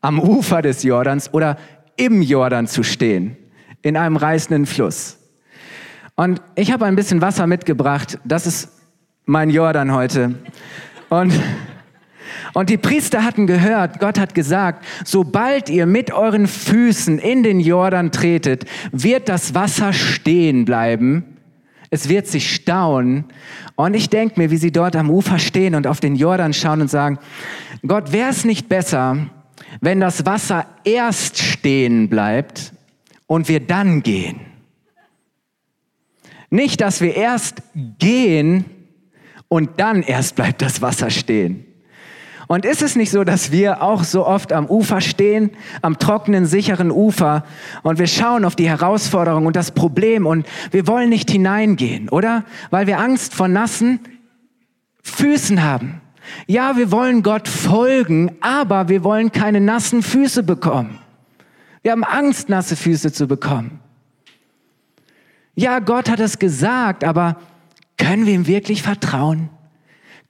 am 0.00 0.18
Ufer 0.18 0.62
des 0.62 0.82
Jordans 0.82 1.34
oder 1.34 1.58
im 1.96 2.22
Jordan 2.22 2.66
zu 2.66 2.82
stehen, 2.82 3.36
in 3.82 3.96
einem 3.96 4.16
reißenden 4.16 4.64
Fluss? 4.64 5.18
Und 6.14 6.40
ich 6.54 6.72
habe 6.72 6.86
ein 6.86 6.96
bisschen 6.96 7.20
Wasser 7.20 7.46
mitgebracht. 7.46 8.18
Das 8.24 8.46
ist 8.46 8.70
mein 9.26 9.50
Jordan 9.50 9.92
heute. 9.92 10.34
Und, 11.08 11.32
und 12.54 12.70
die 12.70 12.76
Priester 12.76 13.24
hatten 13.24 13.46
gehört, 13.46 13.98
Gott 13.98 14.18
hat 14.18 14.34
gesagt, 14.34 14.84
sobald 15.04 15.70
ihr 15.70 15.86
mit 15.86 16.12
euren 16.12 16.46
Füßen 16.46 17.18
in 17.18 17.42
den 17.42 17.60
Jordan 17.60 18.12
tretet, 18.12 18.64
wird 18.92 19.28
das 19.28 19.54
Wasser 19.54 19.92
stehen 19.92 20.64
bleiben 20.64 21.32
es 21.92 22.08
wird 22.08 22.26
sich 22.26 22.54
stauen. 22.54 23.26
Und 23.76 23.92
ich 23.92 24.08
denke 24.08 24.40
mir, 24.40 24.50
wie 24.50 24.56
sie 24.56 24.72
dort 24.72 24.96
am 24.96 25.10
Ufer 25.10 25.38
stehen 25.38 25.74
und 25.74 25.86
auf 25.86 26.00
den 26.00 26.16
Jordan 26.16 26.54
schauen 26.54 26.80
und 26.80 26.88
sagen, 26.88 27.18
Gott, 27.86 28.12
wäre 28.12 28.30
es 28.30 28.46
nicht 28.46 28.70
besser, 28.70 29.28
wenn 29.82 30.00
das 30.00 30.24
Wasser 30.24 30.66
erst 30.84 31.36
stehen 31.36 32.08
bleibt 32.08 32.72
und 33.26 33.46
wir 33.48 33.60
dann 33.60 34.02
gehen? 34.02 34.40
Nicht, 36.48 36.80
dass 36.80 37.02
wir 37.02 37.14
erst 37.14 37.62
gehen 37.98 38.64
und 39.48 39.78
dann 39.78 40.02
erst 40.02 40.34
bleibt 40.34 40.62
das 40.62 40.80
Wasser 40.80 41.10
stehen. 41.10 41.66
Und 42.52 42.66
ist 42.66 42.82
es 42.82 42.96
nicht 42.96 43.10
so, 43.10 43.24
dass 43.24 43.50
wir 43.50 43.80
auch 43.80 44.04
so 44.04 44.26
oft 44.26 44.52
am 44.52 44.66
Ufer 44.66 45.00
stehen, 45.00 45.52
am 45.80 45.98
trockenen, 45.98 46.44
sicheren 46.44 46.90
Ufer 46.90 47.46
und 47.82 47.98
wir 47.98 48.06
schauen 48.06 48.44
auf 48.44 48.56
die 48.56 48.68
Herausforderung 48.68 49.46
und 49.46 49.56
das 49.56 49.70
Problem 49.70 50.26
und 50.26 50.46
wir 50.70 50.86
wollen 50.86 51.08
nicht 51.08 51.30
hineingehen, 51.30 52.10
oder? 52.10 52.44
Weil 52.68 52.86
wir 52.86 52.98
Angst 52.98 53.34
vor 53.34 53.48
nassen 53.48 54.00
Füßen 55.02 55.62
haben. 55.62 56.02
Ja, 56.46 56.76
wir 56.76 56.92
wollen 56.92 57.22
Gott 57.22 57.48
folgen, 57.48 58.32
aber 58.42 58.90
wir 58.90 59.02
wollen 59.02 59.32
keine 59.32 59.62
nassen 59.62 60.02
Füße 60.02 60.42
bekommen. 60.42 60.98
Wir 61.80 61.92
haben 61.92 62.04
Angst, 62.04 62.50
nasse 62.50 62.76
Füße 62.76 63.14
zu 63.14 63.28
bekommen. 63.28 63.80
Ja, 65.54 65.78
Gott 65.78 66.10
hat 66.10 66.20
es 66.20 66.38
gesagt, 66.38 67.02
aber 67.02 67.38
können 67.96 68.26
wir 68.26 68.34
ihm 68.34 68.46
wirklich 68.46 68.82
vertrauen? 68.82 69.48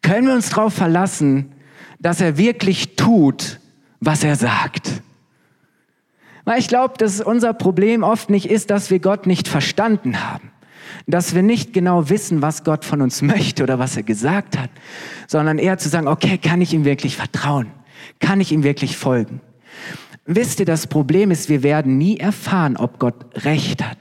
Können 0.02 0.28
wir 0.28 0.34
uns 0.34 0.50
darauf 0.50 0.72
verlassen, 0.72 1.51
dass 2.02 2.20
er 2.20 2.36
wirklich 2.36 2.96
tut, 2.96 3.60
was 4.00 4.24
er 4.24 4.36
sagt. 4.36 5.02
Weil 6.44 6.58
ich 6.58 6.66
glaube, 6.66 6.94
dass 6.98 7.20
unser 7.20 7.54
Problem 7.54 8.02
oft 8.02 8.28
nicht 8.28 8.50
ist, 8.50 8.70
dass 8.70 8.90
wir 8.90 8.98
Gott 8.98 9.26
nicht 9.26 9.46
verstanden 9.46 10.20
haben, 10.28 10.50
dass 11.06 11.34
wir 11.34 11.42
nicht 11.42 11.72
genau 11.72 12.10
wissen, 12.10 12.42
was 12.42 12.64
Gott 12.64 12.84
von 12.84 13.00
uns 13.00 13.22
möchte 13.22 13.62
oder 13.62 13.78
was 13.78 13.96
er 13.96 14.02
gesagt 14.02 14.58
hat, 14.58 14.70
sondern 15.28 15.58
eher 15.58 15.78
zu 15.78 15.88
sagen, 15.88 16.08
okay, 16.08 16.38
kann 16.38 16.60
ich 16.60 16.74
ihm 16.74 16.84
wirklich 16.84 17.16
vertrauen? 17.16 17.68
Kann 18.18 18.40
ich 18.40 18.50
ihm 18.50 18.64
wirklich 18.64 18.96
folgen? 18.96 19.40
Wisst 20.26 20.58
ihr, 20.58 20.66
das 20.66 20.88
Problem 20.88 21.30
ist, 21.30 21.48
wir 21.48 21.62
werden 21.62 21.98
nie 21.98 22.18
erfahren, 22.18 22.76
ob 22.76 22.98
Gott 22.98 23.44
recht 23.44 23.82
hat, 23.82 23.98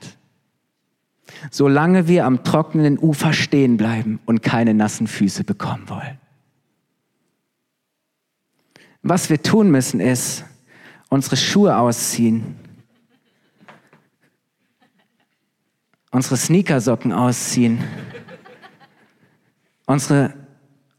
solange 1.51 2.07
wir 2.07 2.25
am 2.25 2.43
trockenen 2.43 2.97
Ufer 2.97 3.33
stehen 3.33 3.77
bleiben 3.77 4.19
und 4.25 4.41
keine 4.41 4.73
nassen 4.73 5.05
Füße 5.05 5.43
bekommen 5.43 5.87
wollen. 5.87 6.20
Was 9.03 9.29
wir 9.29 9.41
tun 9.41 9.71
müssen, 9.71 9.99
ist 9.99 10.45
unsere 11.09 11.35
Schuhe 11.35 11.75
ausziehen, 11.75 12.55
unsere 16.11 16.37
Sneakersocken 16.37 17.11
ausziehen, 17.11 17.83
unsere 19.87 20.33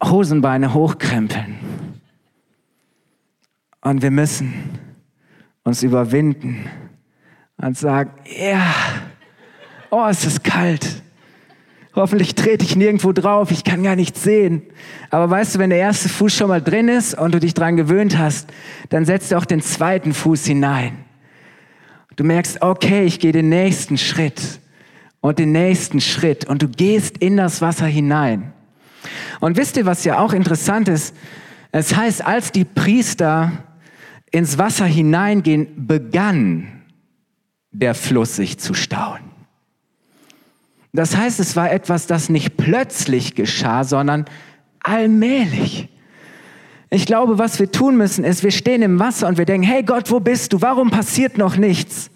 Hosenbeine 0.03 0.75
hochkrempeln. 0.75 1.59
Und 3.83 4.03
wir 4.03 4.11
müssen 4.11 4.79
uns 5.65 5.83
überwinden 5.83 6.69
und 7.57 7.79
sagen, 7.79 8.13
ja, 8.25 8.75
oh, 9.91 10.07
es 10.09 10.25
ist 10.25 10.43
kalt. 10.43 11.03
Hoffentlich 11.95 12.35
trete 12.35 12.65
ich 12.65 12.75
nirgendwo 12.75 13.13
drauf, 13.13 13.51
ich 13.51 13.65
kann 13.65 13.83
gar 13.83 13.97
nichts 13.97 14.23
sehen. 14.23 14.63
Aber 15.11 15.29
weißt 15.29 15.55
du, 15.55 15.59
wenn 15.59 15.71
der 15.71 15.79
erste 15.79 16.09
Fuß 16.09 16.35
schon 16.35 16.49
mal 16.49 16.63
drin 16.63 16.89
ist 16.89 17.15
und 17.19 17.35
du 17.35 17.41
dich 17.41 17.53
dran 17.53 17.77
gewöhnt 17.77 18.17
hast, 18.17 18.49
dann 18.89 19.05
setzt 19.05 19.31
du 19.31 19.37
auch 19.37 19.45
den 19.45 19.61
zweiten 19.61 20.15
Fuß 20.15 20.47
hinein. 20.47 21.05
Du 22.17 22.25
merkst, 22.25 22.63
okay, 22.63 23.05
ich 23.05 23.21
gehe 23.21 23.33
den 23.33 23.51
nächsten 23.51 23.99
Schritt 23.99 24.61
und 25.21 25.39
den 25.39 25.53
nächsten 25.53 26.01
Schritt 26.01 26.47
und 26.47 26.63
du 26.63 26.69
gehst 26.69 27.19
in 27.19 27.37
das 27.37 27.61
Wasser 27.61 27.87
hinein. 27.87 28.53
Und 29.41 29.59
wisst 29.59 29.77
ihr, 29.77 29.85
was 29.85 30.05
ja 30.05 30.19
auch 30.19 30.33
interessant 30.33 30.89
ist? 30.89 31.15
Es 31.73 31.95
heißt, 31.95 32.25
als 32.25 32.53
die 32.53 32.65
Priester 32.65 33.53
ins 34.31 34.57
Wasser 34.57 34.87
hineingehen, 34.87 35.87
begann 35.87 36.83
der 37.71 37.95
Fluss 37.95 38.37
sich 38.37 38.59
zu 38.59 38.73
stauen. 38.73 39.32
Das 40.93 41.17
heißt, 41.17 41.41
es 41.41 41.57
war 41.57 41.73
etwas, 41.73 42.07
das 42.07 42.29
nicht 42.29 42.57
plötzlich 42.57 43.35
geschah, 43.35 43.85
sondern 43.85 44.27
allmählich. 44.81 45.89
Ich 46.91 47.07
glaube, 47.07 47.39
was 47.39 47.59
wir 47.59 47.73
tun 47.73 47.97
müssen, 47.97 48.25
ist, 48.25 48.43
wir 48.43 48.51
stehen 48.51 48.83
im 48.83 48.99
Wasser 48.99 49.27
und 49.27 49.39
wir 49.39 49.47
denken, 49.47 49.67
hey 49.67 49.83
Gott, 49.83 50.11
wo 50.11 50.21
bist 50.21 50.53
du? 50.53 50.61
Warum 50.61 50.91
passiert 50.91 51.39
noch 51.39 51.57
nichts? 51.57 52.11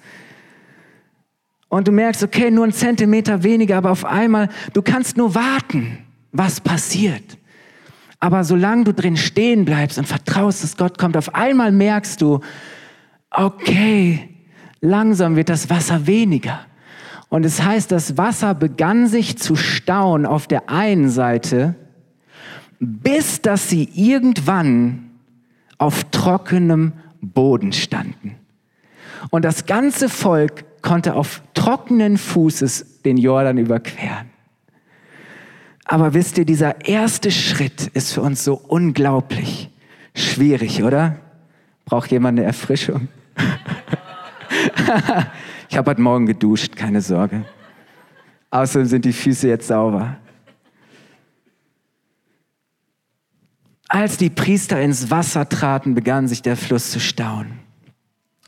Und 1.68 1.88
du 1.88 1.92
merkst, 1.92 2.22
okay, 2.22 2.50
nur 2.50 2.66
ein 2.66 2.72
Zentimeter 2.72 3.42
weniger, 3.42 3.78
aber 3.78 3.90
auf 3.90 4.04
einmal, 4.04 4.50
du 4.74 4.82
kannst 4.82 5.16
nur 5.16 5.34
warten, 5.34 5.98
was 6.32 6.60
passiert. 6.60 7.38
Aber 8.20 8.44
solange 8.44 8.84
du 8.84 8.94
drin 8.94 9.16
stehen 9.16 9.64
bleibst 9.64 9.98
und 9.98 10.06
vertraust, 10.06 10.62
dass 10.62 10.76
Gott 10.76 10.98
kommt, 10.98 11.16
auf 11.16 11.34
einmal 11.34 11.72
merkst 11.72 12.20
du, 12.20 12.40
okay, 13.30 14.28
langsam 14.80 15.36
wird 15.36 15.48
das 15.48 15.70
Wasser 15.70 16.06
weniger. 16.06 16.66
Und 17.28 17.44
es 17.44 17.62
heißt, 17.62 17.90
das 17.90 18.16
Wasser 18.16 18.54
begann 18.54 19.08
sich 19.08 19.36
zu 19.36 19.56
stauen 19.56 20.26
auf 20.26 20.46
der 20.46 20.70
einen 20.70 21.10
Seite, 21.10 21.74
bis 22.78 23.42
dass 23.42 23.68
sie 23.68 23.88
irgendwann 23.94 25.10
auf 25.78 26.04
trockenem 26.10 26.92
Boden 27.20 27.72
standen. 27.72 28.36
Und 29.30 29.44
das 29.44 29.66
ganze 29.66 30.08
Volk 30.08 30.82
konnte 30.82 31.14
auf 31.14 31.42
trockenen 31.54 32.16
Fußes 32.16 33.02
den 33.02 33.16
Jordan 33.16 33.58
überqueren. 33.58 34.30
Aber 35.84 36.14
wisst 36.14 36.38
ihr, 36.38 36.44
dieser 36.44 36.86
erste 36.86 37.30
Schritt 37.30 37.88
ist 37.94 38.12
für 38.12 38.22
uns 38.22 38.44
so 38.44 38.54
unglaublich 38.54 39.70
schwierig, 40.14 40.82
oder? 40.82 41.16
Braucht 41.84 42.10
jemand 42.10 42.38
eine 42.38 42.46
Erfrischung? 42.46 43.08
Ich 45.68 45.76
habe 45.76 45.90
heute 45.90 46.00
Morgen 46.00 46.26
geduscht, 46.26 46.76
keine 46.76 47.00
Sorge. 47.00 47.44
Außerdem 48.50 48.86
sind 48.86 49.04
die 49.04 49.12
Füße 49.12 49.48
jetzt 49.48 49.66
sauber. 49.66 50.16
Als 53.88 54.16
die 54.16 54.30
Priester 54.30 54.80
ins 54.80 55.10
Wasser 55.10 55.48
traten, 55.48 55.94
begann 55.94 56.28
sich 56.28 56.42
der 56.42 56.56
Fluss 56.56 56.90
zu 56.90 57.00
stauen. 57.00 57.58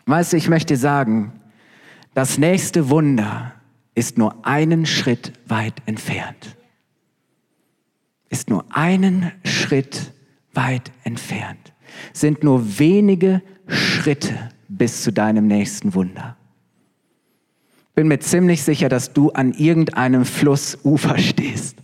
Weißt 0.07 0.33
du, 0.33 0.37
ich 0.37 0.49
möchte 0.49 0.77
sagen, 0.77 1.33
das 2.15 2.39
nächste 2.39 2.89
Wunder 2.89 3.53
ist 3.95 4.19
nur 4.19 4.47
einen 4.47 4.87
Schritt 4.87 5.33
weit 5.47 5.75
entfernt. 5.87 6.57
Ist 8.29 8.51
nur 8.51 8.65
einen 8.71 9.33
Schritt 9.45 10.13
weit 10.55 10.93
entfernt. 11.05 11.73
Sind 12.13 12.45
nur 12.45 12.79
wenige 12.79 13.43
Schritte 13.67 14.51
bis 14.69 15.03
zu 15.03 15.13
deinem 15.13 15.47
nächsten 15.47 15.95
Wunder 15.95 16.38
bin 17.99 18.07
mir 18.07 18.21
ziemlich 18.21 18.63
sicher, 18.63 18.89
dass 18.89 19.13
du 19.13 19.31
an 19.31 19.53
irgendeinem 19.55 20.25
Flussufer 20.25 21.19
stehst 21.19 21.75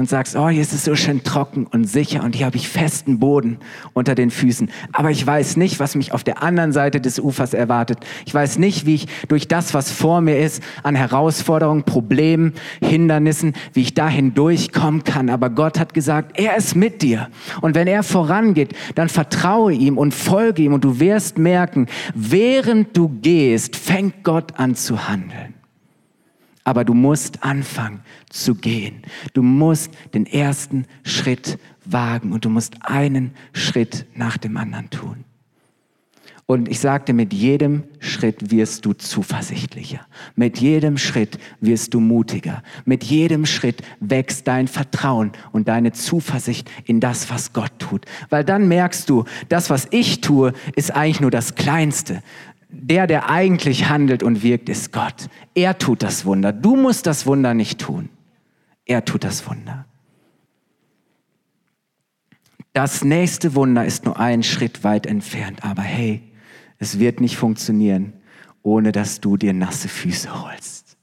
und 0.00 0.08
sagst, 0.08 0.34
oh, 0.34 0.48
hier 0.48 0.62
ist 0.62 0.72
es 0.72 0.84
so 0.84 0.96
schön 0.96 1.22
trocken 1.22 1.66
und 1.66 1.84
sicher 1.84 2.24
und 2.24 2.34
hier 2.34 2.46
habe 2.46 2.56
ich 2.56 2.68
festen 2.68 3.18
Boden 3.18 3.58
unter 3.92 4.14
den 4.14 4.30
Füßen. 4.30 4.70
Aber 4.92 5.10
ich 5.10 5.24
weiß 5.24 5.58
nicht, 5.58 5.78
was 5.78 5.94
mich 5.94 6.12
auf 6.12 6.24
der 6.24 6.42
anderen 6.42 6.72
Seite 6.72 7.02
des 7.02 7.20
Ufers 7.20 7.52
erwartet. 7.52 7.98
Ich 8.24 8.32
weiß 8.32 8.58
nicht, 8.58 8.86
wie 8.86 8.94
ich 8.94 9.08
durch 9.28 9.46
das, 9.46 9.74
was 9.74 9.90
vor 9.92 10.22
mir 10.22 10.38
ist, 10.38 10.62
an 10.82 10.94
Herausforderungen, 10.94 11.84
Problemen, 11.84 12.54
Hindernissen, 12.80 13.52
wie 13.74 13.82
ich 13.82 13.94
dahin 13.94 14.32
durchkommen 14.32 15.04
kann. 15.04 15.28
Aber 15.28 15.50
Gott 15.50 15.78
hat 15.78 15.92
gesagt, 15.92 16.40
er 16.40 16.56
ist 16.56 16.74
mit 16.74 17.02
dir. 17.02 17.28
Und 17.60 17.74
wenn 17.74 17.86
er 17.86 18.02
vorangeht, 18.02 18.74
dann 18.94 19.10
vertraue 19.10 19.74
ihm 19.74 19.98
und 19.98 20.14
folge 20.14 20.62
ihm 20.62 20.72
und 20.72 20.82
du 20.82 20.98
wirst 20.98 21.36
merken, 21.36 21.88
während 22.14 22.96
du 22.96 23.10
gehst, 23.20 23.76
fängt 23.76 24.24
Gott 24.24 24.58
an 24.58 24.74
zu 24.74 25.08
handeln. 25.08 25.59
Aber 26.64 26.84
du 26.84 26.94
musst 26.94 27.42
anfangen 27.42 28.00
zu 28.28 28.54
gehen. 28.54 29.02
Du 29.32 29.42
musst 29.42 29.90
den 30.14 30.26
ersten 30.26 30.86
Schritt 31.02 31.58
wagen 31.84 32.32
und 32.32 32.44
du 32.44 32.50
musst 32.50 32.74
einen 32.80 33.34
Schritt 33.52 34.06
nach 34.14 34.36
dem 34.36 34.56
anderen 34.56 34.90
tun. 34.90 35.24
Und 36.50 36.68
ich 36.68 36.80
sagte, 36.80 37.12
mit 37.12 37.32
jedem 37.32 37.84
Schritt 38.00 38.50
wirst 38.50 38.84
du 38.84 38.92
zuversichtlicher. 38.92 40.00
Mit 40.34 40.58
jedem 40.58 40.98
Schritt 40.98 41.38
wirst 41.60 41.94
du 41.94 42.00
mutiger. 42.00 42.64
Mit 42.84 43.04
jedem 43.04 43.46
Schritt 43.46 43.82
wächst 44.00 44.48
dein 44.48 44.66
Vertrauen 44.66 45.30
und 45.52 45.68
deine 45.68 45.92
Zuversicht 45.92 46.68
in 46.86 46.98
das, 46.98 47.30
was 47.30 47.52
Gott 47.52 47.70
tut. 47.78 48.04
Weil 48.30 48.42
dann 48.42 48.66
merkst 48.66 49.08
du, 49.08 49.26
das, 49.48 49.70
was 49.70 49.86
ich 49.92 50.22
tue, 50.22 50.52
ist 50.74 50.92
eigentlich 50.92 51.20
nur 51.20 51.30
das 51.30 51.54
Kleinste 51.54 52.20
der, 52.72 53.06
der 53.06 53.28
eigentlich 53.28 53.88
handelt 53.88 54.22
und 54.22 54.42
wirkt, 54.42 54.68
ist 54.68 54.92
Gott. 54.92 55.28
Er 55.54 55.78
tut 55.78 56.02
das 56.02 56.24
Wunder. 56.24 56.52
Du 56.52 56.76
musst 56.76 57.06
das 57.06 57.26
Wunder 57.26 57.54
nicht 57.54 57.80
tun. 57.80 58.08
Er 58.84 59.04
tut 59.04 59.24
das 59.24 59.48
Wunder. 59.48 59.86
Das 62.72 63.04
nächste 63.04 63.54
Wunder 63.54 63.84
ist 63.84 64.04
nur 64.04 64.18
einen 64.18 64.42
Schritt 64.42 64.84
weit 64.84 65.06
entfernt. 65.06 65.64
Aber 65.64 65.82
hey, 65.82 66.22
es 66.78 66.98
wird 66.98 67.20
nicht 67.20 67.36
funktionieren, 67.36 68.12
ohne 68.62 68.92
dass 68.92 69.20
du 69.20 69.36
dir 69.36 69.52
nasse 69.52 69.88
Füße 69.88 70.42
holst. 70.42 70.96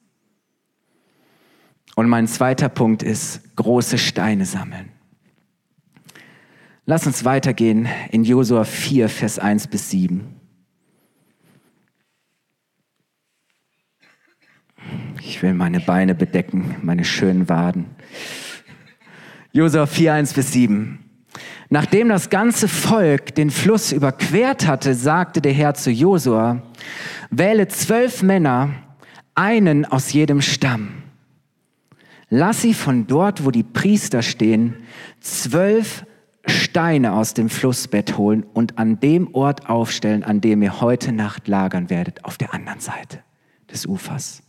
Und 1.95 2.07
mein 2.09 2.27
zweiter 2.27 2.69
Punkt 2.69 3.03
ist 3.03 3.55
große 3.55 3.97
Steine 3.97 4.45
sammeln. 4.45 4.89
Lass 6.85 7.05
uns 7.05 7.25
weitergehen 7.25 7.87
in 8.11 8.23
Josua 8.23 8.63
4, 8.63 9.09
Vers 9.09 9.39
1 9.39 9.67
bis 9.67 9.89
7. 9.89 10.36
Ich 15.27 15.43
will 15.43 15.53
meine 15.53 15.81
Beine 15.81 16.15
bedecken, 16.15 16.77
meine 16.81 17.03
schönen 17.03 17.49
Waden. 17.49 17.87
Josua 19.51 19.85
4, 19.85 20.13
1 20.13 20.33
bis 20.33 20.53
7. 20.53 20.99
Nachdem 21.69 22.07
das 22.07 22.29
ganze 22.29 22.69
Volk 22.69 23.35
den 23.35 23.51
Fluss 23.51 23.91
überquert 23.91 24.65
hatte, 24.65 24.93
sagte 24.93 25.41
der 25.41 25.51
Herr 25.51 25.73
zu 25.73 25.91
Josua, 25.91 26.63
wähle 27.29 27.67
zwölf 27.67 28.23
Männer, 28.23 28.69
einen 29.35 29.83
aus 29.83 30.13
jedem 30.13 30.41
Stamm. 30.41 31.03
Lass 32.29 32.61
sie 32.61 32.73
von 32.73 33.05
dort, 33.05 33.43
wo 33.43 33.51
die 33.51 33.63
Priester 33.63 34.21
stehen, 34.21 34.75
zwölf 35.19 36.05
Steine 36.45 37.11
aus 37.11 37.33
dem 37.33 37.49
Flussbett 37.49 38.17
holen 38.17 38.45
und 38.53 38.77
an 38.77 39.01
dem 39.01 39.35
Ort 39.35 39.69
aufstellen, 39.69 40.23
an 40.23 40.39
dem 40.39 40.61
ihr 40.61 40.79
heute 40.79 41.11
Nacht 41.11 41.49
lagern 41.49 41.89
werdet, 41.89 42.23
auf 42.23 42.37
der 42.37 42.53
anderen 42.53 42.79
Seite 42.79 43.19
des 43.69 43.85
Ufers. 43.85 44.46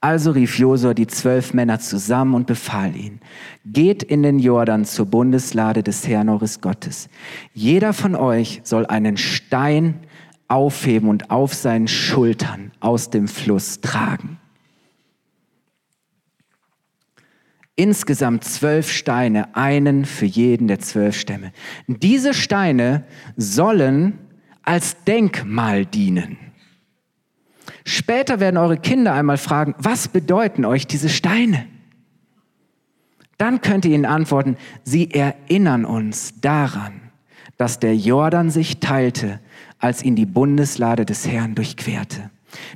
Also 0.00 0.30
rief 0.30 0.58
Josua 0.58 0.94
die 0.94 1.08
zwölf 1.08 1.54
Männer 1.54 1.80
zusammen 1.80 2.34
und 2.34 2.46
befahl 2.46 2.94
ihnen, 2.94 3.20
geht 3.64 4.04
in 4.04 4.22
den 4.22 4.38
Jordan 4.38 4.84
zur 4.84 5.06
Bundeslade 5.06 5.82
des 5.82 6.06
Herrn 6.06 6.28
eures 6.28 6.60
Gottes. 6.60 7.08
Jeder 7.52 7.92
von 7.92 8.14
euch 8.14 8.60
soll 8.62 8.86
einen 8.86 9.16
Stein 9.16 9.94
aufheben 10.46 11.08
und 11.08 11.30
auf 11.30 11.52
seinen 11.52 11.88
Schultern 11.88 12.70
aus 12.78 13.10
dem 13.10 13.26
Fluss 13.26 13.80
tragen. 13.80 14.38
Insgesamt 17.74 18.44
zwölf 18.44 18.90
Steine, 18.90 19.54
einen 19.54 20.04
für 20.04 20.26
jeden 20.26 20.68
der 20.68 20.78
zwölf 20.80 21.16
Stämme. 21.16 21.52
Diese 21.86 22.34
Steine 22.34 23.04
sollen 23.36 24.18
als 24.62 25.04
Denkmal 25.04 25.86
dienen. 25.86 26.47
Später 27.84 28.40
werden 28.40 28.56
eure 28.56 28.78
Kinder 28.78 29.12
einmal 29.12 29.38
fragen, 29.38 29.74
was 29.78 30.08
bedeuten 30.08 30.64
euch 30.64 30.86
diese 30.86 31.08
Steine? 31.08 31.66
Dann 33.36 33.60
könnt 33.60 33.84
ihr 33.84 33.94
ihnen 33.94 34.04
antworten, 34.04 34.56
sie 34.82 35.10
erinnern 35.12 35.84
uns 35.84 36.40
daran, 36.40 37.00
dass 37.56 37.78
der 37.78 37.96
Jordan 37.96 38.50
sich 38.50 38.80
teilte, 38.80 39.40
als 39.78 40.02
ihn 40.02 40.16
die 40.16 40.26
Bundeslade 40.26 41.04
des 41.04 41.26
Herrn 41.26 41.54
durchquerte. 41.54 42.30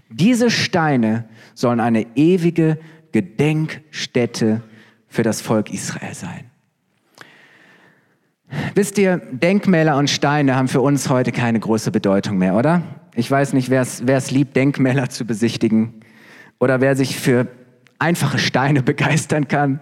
Diese 0.09 0.51
Steine 0.51 1.25
sollen 1.55 1.81
eine 1.81 2.07
ewige 2.15 2.79
Gedenkstätte 3.13 4.63
für 5.09 5.23
das 5.23 5.41
Volk 5.41 5.73
Israel 5.73 6.15
sein. 6.15 6.45
Wisst 8.75 8.99
ihr, 8.99 9.19
Denkmäler 9.31 9.97
und 9.97 10.11
Steine 10.11 10.57
haben 10.57 10.69
für 10.69 10.81
uns 10.81 11.09
heute 11.09 11.33
keine 11.33 11.59
große 11.59 11.91
Bedeutung 11.91 12.39
mehr, 12.39 12.55
oder? 12.55 12.83
Ich 13.15 13.31
weiß 13.31 13.53
nicht, 13.53 13.69
wer 13.69 13.83
es 13.83 14.31
liebt, 14.31 14.57
Denkmäler 14.57 15.11
zu 15.11 15.27
besichtigen 15.27 16.01
oder 16.59 16.81
wer 16.81 16.97
sich 16.97 17.19
für 17.19 17.49
einfache 17.99 18.39
Steine 18.39 18.83
begeistern 18.83 19.49
kann. 19.49 19.81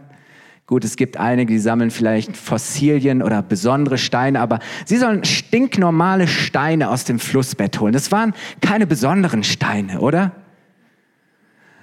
Gut, 0.66 0.84
es 0.84 0.94
gibt 0.94 1.16
einige, 1.16 1.52
die 1.52 1.58
sammeln 1.58 1.90
vielleicht 1.90 2.36
Fossilien 2.36 3.22
oder 3.22 3.42
besondere 3.42 3.98
Steine, 3.98 4.40
aber 4.40 4.60
sie 4.84 4.98
sollen 4.98 5.24
stinknormale 5.24 6.28
Steine 6.28 6.90
aus 6.90 7.04
dem 7.04 7.18
Flussbett 7.18 7.80
holen. 7.80 7.92
Das 7.92 8.12
waren 8.12 8.34
keine 8.60 8.86
besonderen 8.86 9.42
Steine, 9.42 10.00
oder? 10.00 10.30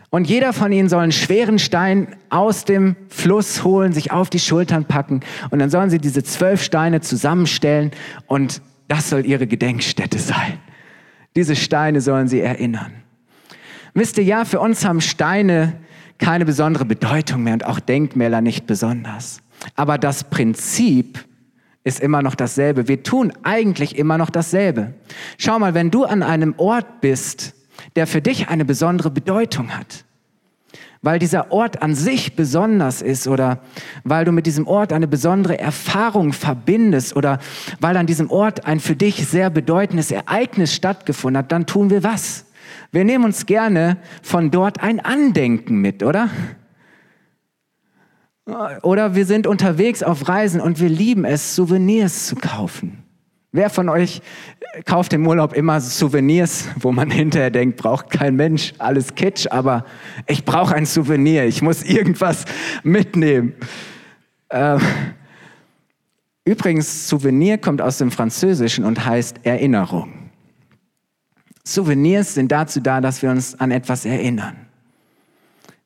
Und 0.10 0.30
jeder 0.30 0.54
von 0.54 0.72
ihnen 0.72 0.88
soll 0.88 1.04
einen 1.04 1.12
schweren 1.12 1.60
Stein 1.60 2.16
aus 2.30 2.64
dem 2.64 2.96
Fluss 3.10 3.66
holen, 3.66 3.92
sich 3.92 4.12
auf 4.12 4.30
die 4.30 4.40
Schultern 4.40 4.86
packen 4.86 5.20
und 5.50 5.60
dann 5.60 5.70
sollen 5.70 5.90
sie 5.90 6.00
diese 6.00 6.24
zwölf 6.24 6.64
Steine 6.64 7.02
zusammenstellen 7.02 7.92
und 8.26 8.62
das 8.88 9.10
soll 9.10 9.26
ihre 9.26 9.48
Gedenkstätte 9.48 10.18
sein. 10.18 10.60
Diese 11.38 11.56
Steine 11.56 12.02
sollen 12.02 12.28
sie 12.28 12.42
erinnern. 12.42 12.92
Wisst 13.94 14.18
ihr, 14.18 14.24
ja, 14.24 14.44
für 14.44 14.60
uns 14.60 14.84
haben 14.84 15.02
Steine 15.02 15.74
keine 16.18 16.46
besondere 16.46 16.84
Bedeutung 16.84 17.44
mehr 17.44 17.54
und 17.54 17.64
auch 17.64 17.80
Denkmäler 17.80 18.42
nicht 18.42 18.66
besonders. 18.66 19.44
Aber 19.76 20.00
das 20.00 20.24
Prinzip 20.24 21.24
ist 21.84 22.00
immer 22.00 22.24
noch 22.24 22.34
dasselbe. 22.34 22.88
Wir 22.88 23.04
tun 23.04 23.32
eigentlich 23.44 24.00
immer 24.00 24.18
noch 24.18 24.32
dasselbe. 24.32 24.96
Schau 25.38 25.60
mal, 25.60 25.76
wenn 25.76 25.92
du 25.92 26.06
an 26.06 26.24
einem 26.24 26.56
Ort 26.58 27.02
bist, 27.02 27.54
der 27.96 28.08
für 28.08 28.22
dich 28.22 28.50
eine 28.50 28.66
besondere 28.66 29.12
Bedeutung 29.12 29.78
hat, 29.78 30.06
weil 31.08 31.20
dieser 31.20 31.54
Ort 31.54 31.82
an 31.82 31.96
sich 31.96 32.36
besonders 32.36 33.02
ist 33.02 33.30
oder 33.30 33.60
weil 34.04 34.26
du 34.26 34.34
mit 34.34 34.46
diesem 34.46 34.68
Ort 34.68 34.92
eine 34.92 35.08
besondere 35.08 35.58
Erfahrung 35.58 36.34
verbindest 36.34 37.16
oder 37.16 37.40
weil 37.80 37.96
an 37.96 38.08
diesem 38.08 38.30
Ort 38.30 38.66
ein 38.66 38.82
für 38.82 38.98
dich 38.98 39.26
sehr 39.26 39.50
bedeutendes 39.50 40.12
Ereignis 40.12 40.76
stattgefunden 40.76 41.38
hat, 41.38 41.54
dann 41.54 41.66
tun 41.66 41.90
wir 41.90 42.04
was? 42.04 42.44
Wir 42.92 43.06
nehmen 43.06 43.24
uns 43.24 43.46
gerne 43.46 43.96
von 44.22 44.52
dort 44.52 44.84
ein 44.84 45.00
Andenken 45.00 45.78
mit, 45.78 46.04
oder? 46.04 46.30
Oder 48.82 49.16
wir 49.16 49.26
sind 49.26 49.48
unterwegs 49.48 50.04
auf 50.04 50.28
Reisen 50.28 50.60
und 50.60 50.82
wir 50.82 50.90
lieben 50.90 51.24
es, 51.24 51.56
Souvenirs 51.56 52.28
zu 52.28 52.36
kaufen. 52.36 53.07
Wer 53.54 53.70
von 53.70 53.88
euch 53.88 54.22
kauft 54.86 55.14
im 55.14 55.26
Urlaub 55.26 55.54
immer 55.54 55.80
Souvenirs, 55.80 56.68
wo 56.80 56.92
man 56.92 57.10
hinterher 57.10 57.50
denkt, 57.50 57.78
braucht 57.78 58.10
kein 58.10 58.36
Mensch, 58.36 58.74
alles 58.78 59.16
Kitsch, 59.16 59.48
aber 59.50 59.86
ich 60.28 60.44
brauche 60.44 60.76
ein 60.76 60.86
Souvenir, 60.86 61.46
ich 61.46 61.62
muss 61.62 61.84
irgendwas 61.84 62.46
mitnehmen. 62.84 63.54
Äh, 64.50 64.80
übrigens, 66.46 67.08
Souvenir 67.08 67.58
kommt 67.58 67.82
aus 67.82 67.98
dem 68.00 68.12
Französischen 68.12 68.84
und 68.84 69.06
heißt 69.06 69.40
Erinnerung. 69.44 70.12
Souvenirs 71.64 72.34
sind 72.34 72.52
dazu 72.52 72.80
da, 72.80 73.02
dass 73.02 73.22
wir 73.22 73.30
uns 73.30 73.60
an 73.60 73.72
etwas 73.72 74.06
erinnern. 74.06 74.56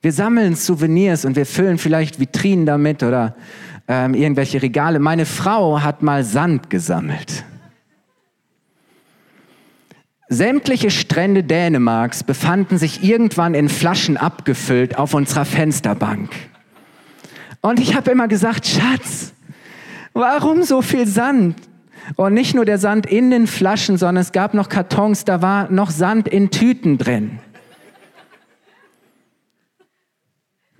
Wir 0.01 0.11
sammeln 0.11 0.55
Souvenirs 0.55 1.25
und 1.25 1.35
wir 1.35 1.45
füllen 1.45 1.77
vielleicht 1.77 2.19
Vitrinen 2.19 2.65
damit 2.65 3.03
oder 3.03 3.35
ähm, 3.87 4.15
irgendwelche 4.15 4.61
Regale. 4.61 4.99
Meine 4.99 5.27
Frau 5.27 5.81
hat 5.81 6.01
mal 6.01 6.23
Sand 6.23 6.71
gesammelt. 6.71 7.45
Sämtliche 10.33 10.91
Strände 10.91 11.43
Dänemarks 11.43 12.23
befanden 12.23 12.77
sich 12.77 13.03
irgendwann 13.03 13.53
in 13.53 13.67
Flaschen 13.67 14.15
abgefüllt 14.15 14.97
auf 14.97 15.13
unserer 15.13 15.43
Fensterbank. 15.43 16.29
Und 17.59 17.81
ich 17.81 17.95
habe 17.95 18.11
immer 18.11 18.29
gesagt, 18.29 18.65
Schatz, 18.65 19.33
warum 20.13 20.63
so 20.63 20.81
viel 20.81 21.05
Sand? 21.05 21.57
Und 22.15 22.33
nicht 22.33 22.55
nur 22.55 22.63
der 22.63 22.77
Sand 22.77 23.07
in 23.07 23.29
den 23.29 23.45
Flaschen, 23.45 23.97
sondern 23.97 24.21
es 24.21 24.31
gab 24.31 24.53
noch 24.53 24.69
Kartons, 24.69 25.25
da 25.25 25.41
war 25.41 25.69
noch 25.69 25.91
Sand 25.91 26.29
in 26.29 26.49
Tüten 26.49 26.97
drin. 26.97 27.39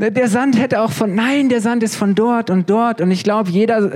Der 0.10 0.28
Sand 0.30 0.58
hätte 0.58 0.82
auch 0.82 0.92
von, 0.92 1.14
nein, 1.14 1.48
der 1.50 1.62
Sand 1.62 1.84
ist 1.84 1.96
von 1.96 2.16
dort 2.16 2.50
und 2.50 2.68
dort. 2.72 3.02
Und 3.02 3.12
ich 3.12 3.24
glaube, 3.24 3.52
jeder, 3.52 3.92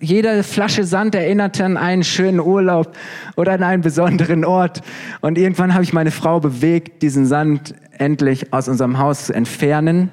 jede 0.00 0.42
Flasche 0.42 0.82
Sand 0.82 1.14
erinnerte 1.14 1.64
an 1.64 1.76
einen 1.76 2.02
schönen 2.02 2.40
Urlaub 2.40 2.96
oder 3.36 3.52
an 3.52 3.62
einen 3.62 3.80
besonderen 3.80 4.44
Ort. 4.44 4.80
Und 5.20 5.38
irgendwann 5.38 5.72
habe 5.72 5.84
ich 5.84 5.92
meine 5.92 6.10
Frau 6.10 6.40
bewegt, 6.40 7.02
diesen 7.02 7.24
Sand 7.24 7.72
endlich 7.98 8.52
aus 8.52 8.66
unserem 8.66 8.98
Haus 8.98 9.26
zu 9.26 9.32
entfernen. 9.32 10.10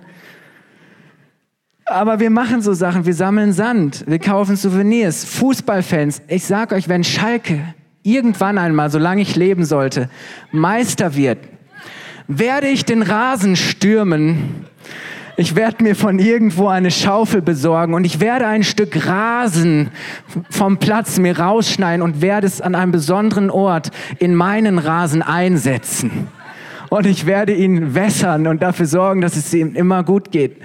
Aber 1.86 2.20
wir 2.20 2.30
machen 2.30 2.62
so 2.62 2.74
Sachen, 2.74 3.08
wir 3.08 3.16
sammeln 3.16 3.52
Sand, 3.52 4.04
wir 4.06 4.20
kaufen 4.20 4.56
Souvenirs, 4.56 5.26
Fußballfans. 5.26 6.22
Ich 6.28 6.46
sag 6.46 6.72
euch, 6.72 6.88
wenn 6.88 7.04
Schalke 7.04 7.62
irgendwann 8.04 8.60
einmal, 8.60 8.92
solange 8.92 9.24
ich 9.24 9.36
leben 9.36 9.66
sollte, 9.66 10.08
Meister 10.52 11.16
wird, 11.16 11.40
werde 12.28 12.68
ich 12.68 12.86
den 12.86 13.02
Rasen 13.02 13.56
stürmen 13.56 14.68
ich 15.38 15.56
werde 15.56 15.84
mir 15.84 15.96
von 15.96 16.20
irgendwo 16.20 16.68
eine 16.68 16.92
Schaufel 16.92 17.42
besorgen 17.42 17.94
und 17.94 18.06
ich 18.06 18.20
werde 18.20 18.48
ein 18.48 18.64
Stück 18.64 19.08
Rasen 19.08 19.90
vom 20.50 20.78
Platz 20.78 21.18
mir 21.20 21.40
rausschneiden 21.40 22.02
und 22.02 22.22
werde 22.22 22.48
es 22.48 22.62
an 22.62 22.76
einem 22.76 22.92
besonderen 22.92 23.50
Ort 23.50 23.92
in 24.20 24.36
meinen 24.36 24.78
Rasen 24.78 25.22
einsetzen. 25.22 26.28
Und 26.90 27.06
ich 27.06 27.26
werde 27.26 27.54
ihn 27.54 27.96
wässern 27.96 28.48
und 28.48 28.62
dafür 28.62 28.86
sorgen, 28.86 29.22
dass 29.22 29.38
es 29.38 29.54
ihm 29.54 29.76
immer 29.76 30.04
gut 30.04 30.32
geht. 30.32 30.58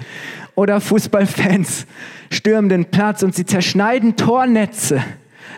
Oder 0.55 0.81
Fußballfans 0.81 1.85
stürmen 2.29 2.69
den 2.69 2.85
Platz 2.85 3.23
und 3.23 3.33
sie 3.33 3.45
zerschneiden 3.45 4.17
Tornetze 4.17 5.01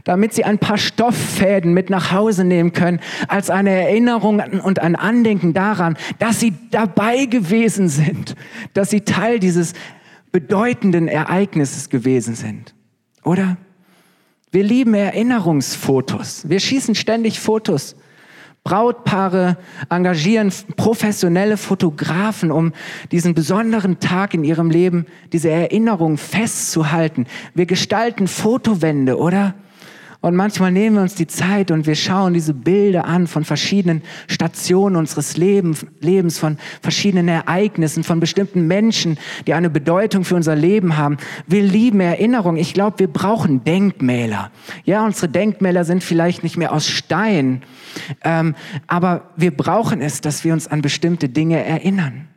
damit 0.04 0.34
sie 0.34 0.44
ein 0.44 0.60
paar 0.60 0.78
Stofffäden 0.78 1.74
mit 1.74 1.90
nach 1.90 2.12
Hause 2.12 2.44
nehmen 2.44 2.74
können, 2.74 3.00
als 3.28 3.50
eine 3.50 3.72
Erinnerung 3.72 4.40
und 4.40 4.80
ein 4.80 4.96
Andenken 4.96 5.54
daran, 5.54 5.98
dass 6.20 6.40
sie 6.40 6.54
dabei 6.72 7.26
gewesen 7.26 7.90
sind, 7.90 8.36
dass 8.74 8.90
sie 8.90 9.02
Teil 9.02 9.40
dieses 9.40 9.74
bedeutenden 10.32 11.08
Ereignisses 11.08 11.90
gewesen 11.90 12.36
sind. 12.36 12.76
Oder? 13.24 13.58
Wir 14.52 14.64
lieben 14.64 14.94
Erinnerungsfotos. 14.94 16.50
Wir 16.50 16.60
schießen 16.60 16.96
ständig 16.96 17.40
Fotos. 17.40 17.96
Brautpaare 18.64 19.58
engagieren 19.90 20.52
professionelle 20.76 21.58
Fotografen, 21.58 22.52
um 22.52 22.74
diesen 23.12 23.34
besonderen 23.34 24.00
Tag 24.00 24.34
in 24.34 24.44
ihrem 24.44 24.70
Leben, 24.70 25.06
diese 25.32 25.50
Erinnerung 25.50 26.18
festzuhalten. 26.18 27.26
Wir 27.54 27.66
gestalten 27.66 28.28
Fotowände, 28.28 29.18
oder? 29.18 29.56
Und 30.22 30.36
manchmal 30.36 30.74
nehmen 30.74 30.98
wir 30.98 31.02
uns 31.02 31.16
die 31.16 31.28
Zeit 31.28 31.72
und 31.72 31.88
wir 31.88 31.96
schauen 31.96 32.34
diese 32.34 32.54
Bilder 32.54 33.06
an 33.06 33.26
von 33.26 33.46
verschiedenen 33.46 34.02
Stationen 34.28 34.98
unseres 34.98 35.38
Lebens, 35.38 36.38
von 36.38 36.58
verschiedenen 36.82 37.30
Ereignissen, 37.30 38.04
von 38.04 38.20
bestimmten 38.20 38.68
Menschen, 38.68 39.18
die 39.48 39.54
eine 39.54 39.70
Bedeutung 39.70 40.26
für 40.26 40.36
unser 40.36 40.58
Leben 40.58 40.98
haben. 40.98 41.16
Wir 41.48 41.64
lieben 41.64 42.02
Erinnerung. 42.02 42.58
Ich 42.58 42.74
glaube, 42.74 43.00
wir 43.00 43.08
brauchen 43.08 43.64
Denkmäler. 43.64 44.52
Ja, 44.84 45.06
unsere 45.06 45.30
Denkmäler 45.30 45.86
sind 45.86 46.04
vielleicht 46.04 46.44
nicht 46.44 46.58
mehr 46.58 46.74
aus 46.74 46.86
Stein, 46.86 47.64
ähm, 48.26 48.56
aber 48.88 49.30
wir 49.38 49.56
brauchen 49.56 50.02
es, 50.02 50.20
dass 50.20 50.44
wir 50.44 50.52
uns 50.52 50.68
an 50.68 50.82
bestimmte 50.82 51.30
Dinge 51.30 51.64
erinnern. 51.64 52.28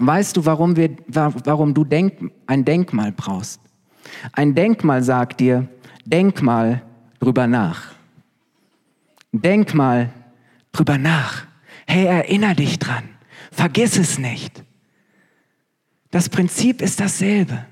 Weißt 0.00 0.36
du, 0.36 0.44
warum, 0.44 0.76
wir, 0.76 0.90
warum 1.08 1.72
du 1.72 1.84
Denk, 1.84 2.30
ein 2.46 2.66
Denkmal 2.66 3.12
brauchst? 3.12 3.62
Ein 4.32 4.54
Denkmal 4.54 5.02
sagt 5.02 5.40
dir, 5.40 5.66
Denkmal 6.04 6.82
drüber 7.20 7.46
nach. 7.46 7.94
Denk 9.32 9.74
mal 9.74 10.10
drüber 10.72 10.98
nach. 10.98 11.46
Hey, 11.86 12.06
erinner 12.06 12.54
dich 12.54 12.78
dran. 12.78 13.04
Vergiss 13.52 13.96
es 13.96 14.18
nicht. 14.18 14.64
Das 16.10 16.28
Prinzip 16.28 16.82
ist 16.82 16.98
dasselbe. 16.98 17.66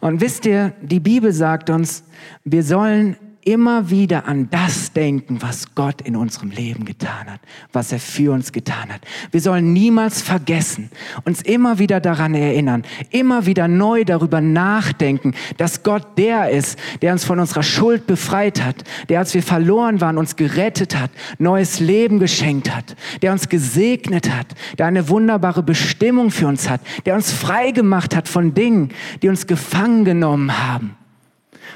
Und 0.00 0.20
wisst 0.20 0.46
ihr, 0.46 0.72
die 0.80 1.00
Bibel 1.00 1.32
sagt 1.32 1.70
uns, 1.70 2.04
wir 2.44 2.62
sollen 2.62 3.16
immer 3.44 3.90
wieder 3.90 4.26
an 4.26 4.48
das 4.50 4.92
denken, 4.92 5.42
was 5.42 5.74
Gott 5.74 6.00
in 6.02 6.16
unserem 6.16 6.50
Leben 6.50 6.84
getan 6.84 7.26
hat, 7.26 7.40
was 7.72 7.92
er 7.92 7.98
für 7.98 8.32
uns 8.32 8.52
getan 8.52 8.92
hat. 8.92 9.00
Wir 9.30 9.40
sollen 9.40 9.72
niemals 9.72 10.22
vergessen, 10.22 10.90
uns 11.24 11.42
immer 11.42 11.78
wieder 11.78 12.00
daran 12.00 12.34
erinnern, 12.34 12.84
immer 13.10 13.46
wieder 13.46 13.68
neu 13.68 14.04
darüber 14.04 14.40
nachdenken, 14.40 15.34
dass 15.56 15.82
Gott 15.82 16.18
der 16.18 16.50
ist, 16.50 16.78
der 17.02 17.12
uns 17.12 17.24
von 17.24 17.40
unserer 17.40 17.62
Schuld 17.62 18.06
befreit 18.06 18.62
hat, 18.62 18.84
der 19.08 19.18
als 19.18 19.34
wir 19.34 19.42
verloren 19.42 20.00
waren, 20.00 20.18
uns 20.18 20.36
gerettet 20.36 20.96
hat, 20.96 21.10
neues 21.38 21.80
Leben 21.80 22.20
geschenkt 22.20 22.74
hat, 22.74 22.96
der 23.22 23.32
uns 23.32 23.48
gesegnet 23.48 24.30
hat, 24.30 24.46
der 24.78 24.86
eine 24.86 25.08
wunderbare 25.08 25.62
Bestimmung 25.62 26.30
für 26.30 26.46
uns 26.46 26.70
hat, 26.70 26.80
der 27.06 27.14
uns 27.14 27.32
frei 27.32 27.72
gemacht 27.72 28.14
hat 28.14 28.28
von 28.28 28.54
Dingen, 28.54 28.90
die 29.22 29.28
uns 29.28 29.46
gefangen 29.46 30.04
genommen 30.04 30.58
haben. 30.58 30.96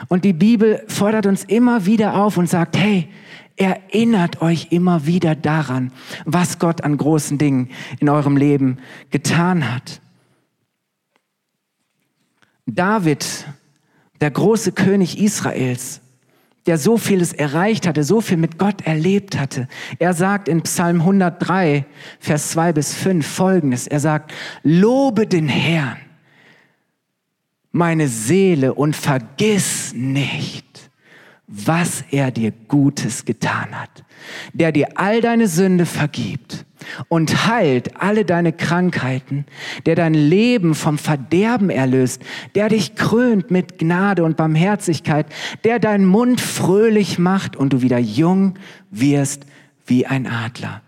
Und 0.09 0.25
die 0.25 0.33
Bibel 0.33 0.85
fordert 0.89 1.27
uns 1.27 1.45
immer 1.45 1.87
wieder 1.87 2.15
auf 2.17 2.37
und 2.37 2.49
sagt, 2.49 2.77
hey, 2.77 3.09
erinnert 3.57 4.43
euch 4.43 4.69
immer 4.71 5.07
wieder 5.07 5.35
daran, 5.35 5.93
was 6.25 6.59
Gott 6.59 6.85
an 6.85 6.97
großen 6.97 7.39
Dingen 7.39 7.71
in 8.01 8.09
eurem 8.09 8.37
Leben 8.37 8.79
getan 9.11 9.73
hat. 9.75 10.01
David, 12.67 13.47
der 14.21 14.31
große 14.31 14.73
König 14.73 15.19
Israels, 15.19 16.01
der 16.67 16.79
so 16.79 16.99
vieles 16.99 17.33
erreicht 17.33 17.87
hatte, 17.87 18.03
so 18.03 18.21
viel 18.21 18.37
mit 18.37 18.59
Gott 18.59 18.85
erlebt 18.85 19.39
hatte. 19.39 19.69
Er 20.01 20.15
sagt 20.15 20.49
in 20.49 20.63
Psalm 20.63 21.01
103, 21.01 21.87
Vers 22.19 22.51
2 22.51 22.73
bis 22.73 22.93
5 22.93 23.25
folgendes. 23.25 23.87
Er 23.87 24.01
sagt, 24.01 24.33
lobe 24.65 25.27
den 25.27 25.49
Herrn 25.49 25.99
meine 27.77 28.09
Seele 28.09 28.75
und 28.75 28.97
vergiss 28.97 29.93
nicht, 29.95 30.91
was 31.47 32.03
er 32.11 32.31
dir 32.31 32.51
Gutes 32.69 33.25
getan 33.25 33.69
hat, 33.73 34.03
der 34.53 34.73
dir 34.73 34.89
all 34.97 35.21
deine 35.21 35.47
Sünde 35.47 35.85
vergibt 35.85 36.65
und 37.09 37.47
heilt 37.47 38.01
alle 38.01 38.25
deine 38.25 38.53
Krankheiten, 38.53 39.45
der 39.85 39.95
dein 39.95 40.15
Leben 40.15 40.75
vom 40.75 40.99
Verderben 40.99 41.69
erlöst, 41.69 42.23
der 42.55 42.71
dich 42.71 42.95
krönt 42.95 43.51
mit 43.51 43.79
Gnade 43.79 44.25
und 44.25 44.37
Barmherzigkeit, 44.37 45.27
der 45.65 45.79
deinen 45.79 46.07
Mund 46.07 46.41
fröhlich 46.41 47.19
macht 47.19 47.57
und 47.57 47.73
du 47.73 47.83
wieder 47.83 47.99
jung 47.99 48.55
wirst 48.91 49.45
wie 49.85 50.07
ein 50.07 50.27
Adler. 50.27 50.83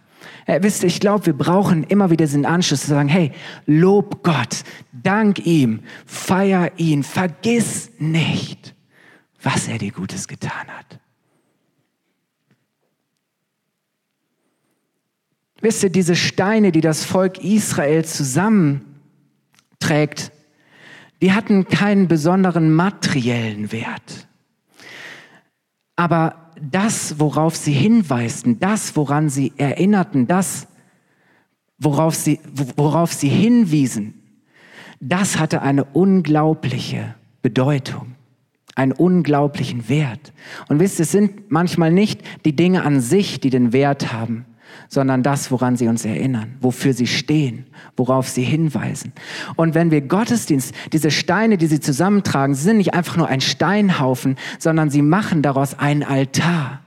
Äh, 0.48 0.62
wisst 0.62 0.82
ihr, 0.82 0.86
ich 0.86 0.98
glaube, 0.98 1.26
wir 1.26 1.34
brauchen 1.34 1.84
immer 1.84 2.10
wieder 2.10 2.24
diesen 2.24 2.46
Anschluss 2.46 2.80
zu 2.80 2.88
sagen, 2.88 3.10
hey, 3.10 3.32
lob 3.66 4.22
Gott, 4.22 4.64
dank 4.92 5.44
ihm, 5.44 5.80
feier 6.06 6.72
ihn, 6.78 7.02
vergiss 7.02 7.90
nicht, 7.98 8.74
was 9.42 9.68
er 9.68 9.76
dir 9.76 9.92
Gutes 9.92 10.26
getan 10.26 10.66
hat. 10.68 11.00
Wisst 15.60 15.82
ihr, 15.82 15.90
diese 15.90 16.16
Steine, 16.16 16.72
die 16.72 16.80
das 16.80 17.04
Volk 17.04 17.44
Israel 17.44 18.06
zusammenträgt, 18.06 20.32
die 21.20 21.34
hatten 21.34 21.68
keinen 21.68 22.08
besonderen 22.08 22.72
materiellen 22.72 23.70
Wert. 23.70 24.26
Aber 25.94 26.47
das, 26.60 27.18
worauf 27.18 27.56
sie 27.56 27.72
hinweisten, 27.72 28.58
das, 28.58 28.96
woran 28.96 29.28
sie 29.28 29.52
erinnerten, 29.56 30.26
das, 30.26 30.66
worauf 31.78 32.14
sie, 32.14 32.40
worauf 32.76 33.12
sie 33.12 33.28
hinwiesen, 33.28 34.14
das 35.00 35.38
hatte 35.38 35.62
eine 35.62 35.84
unglaubliche 35.84 37.14
Bedeutung, 37.42 38.14
einen 38.74 38.92
unglaublichen 38.92 39.88
Wert. 39.88 40.32
Und 40.68 40.80
wisst, 40.80 40.98
es 41.00 41.12
sind 41.12 41.50
manchmal 41.50 41.92
nicht 41.92 42.22
die 42.44 42.56
Dinge 42.56 42.82
an 42.82 43.00
sich, 43.00 43.40
die 43.40 43.50
den 43.50 43.72
Wert 43.72 44.12
haben, 44.12 44.44
sondern 44.88 45.22
das, 45.22 45.50
woran 45.50 45.76
sie 45.76 45.86
uns 45.86 46.04
erinnern, 46.04 46.56
wofür 46.60 46.94
sie 46.94 47.06
stehen, 47.06 47.66
worauf 47.96 48.28
sie 48.28 48.42
hinweisen. 48.42 49.12
Und 49.56 49.74
wenn 49.74 49.90
wir 49.90 50.00
Gottesdienst, 50.00 50.74
diese 50.92 51.10
Steine, 51.10 51.58
die 51.58 51.66
sie 51.66 51.80
zusammentragen, 51.80 52.54
sind 52.54 52.78
nicht 52.78 52.94
einfach 52.94 53.16
nur 53.16 53.28
ein 53.28 53.40
Steinhaufen, 53.40 54.36
sondern 54.58 54.90
sie 54.90 55.02
machen 55.02 55.42
daraus 55.42 55.78
einen 55.78 56.02
Altar. 56.02 56.80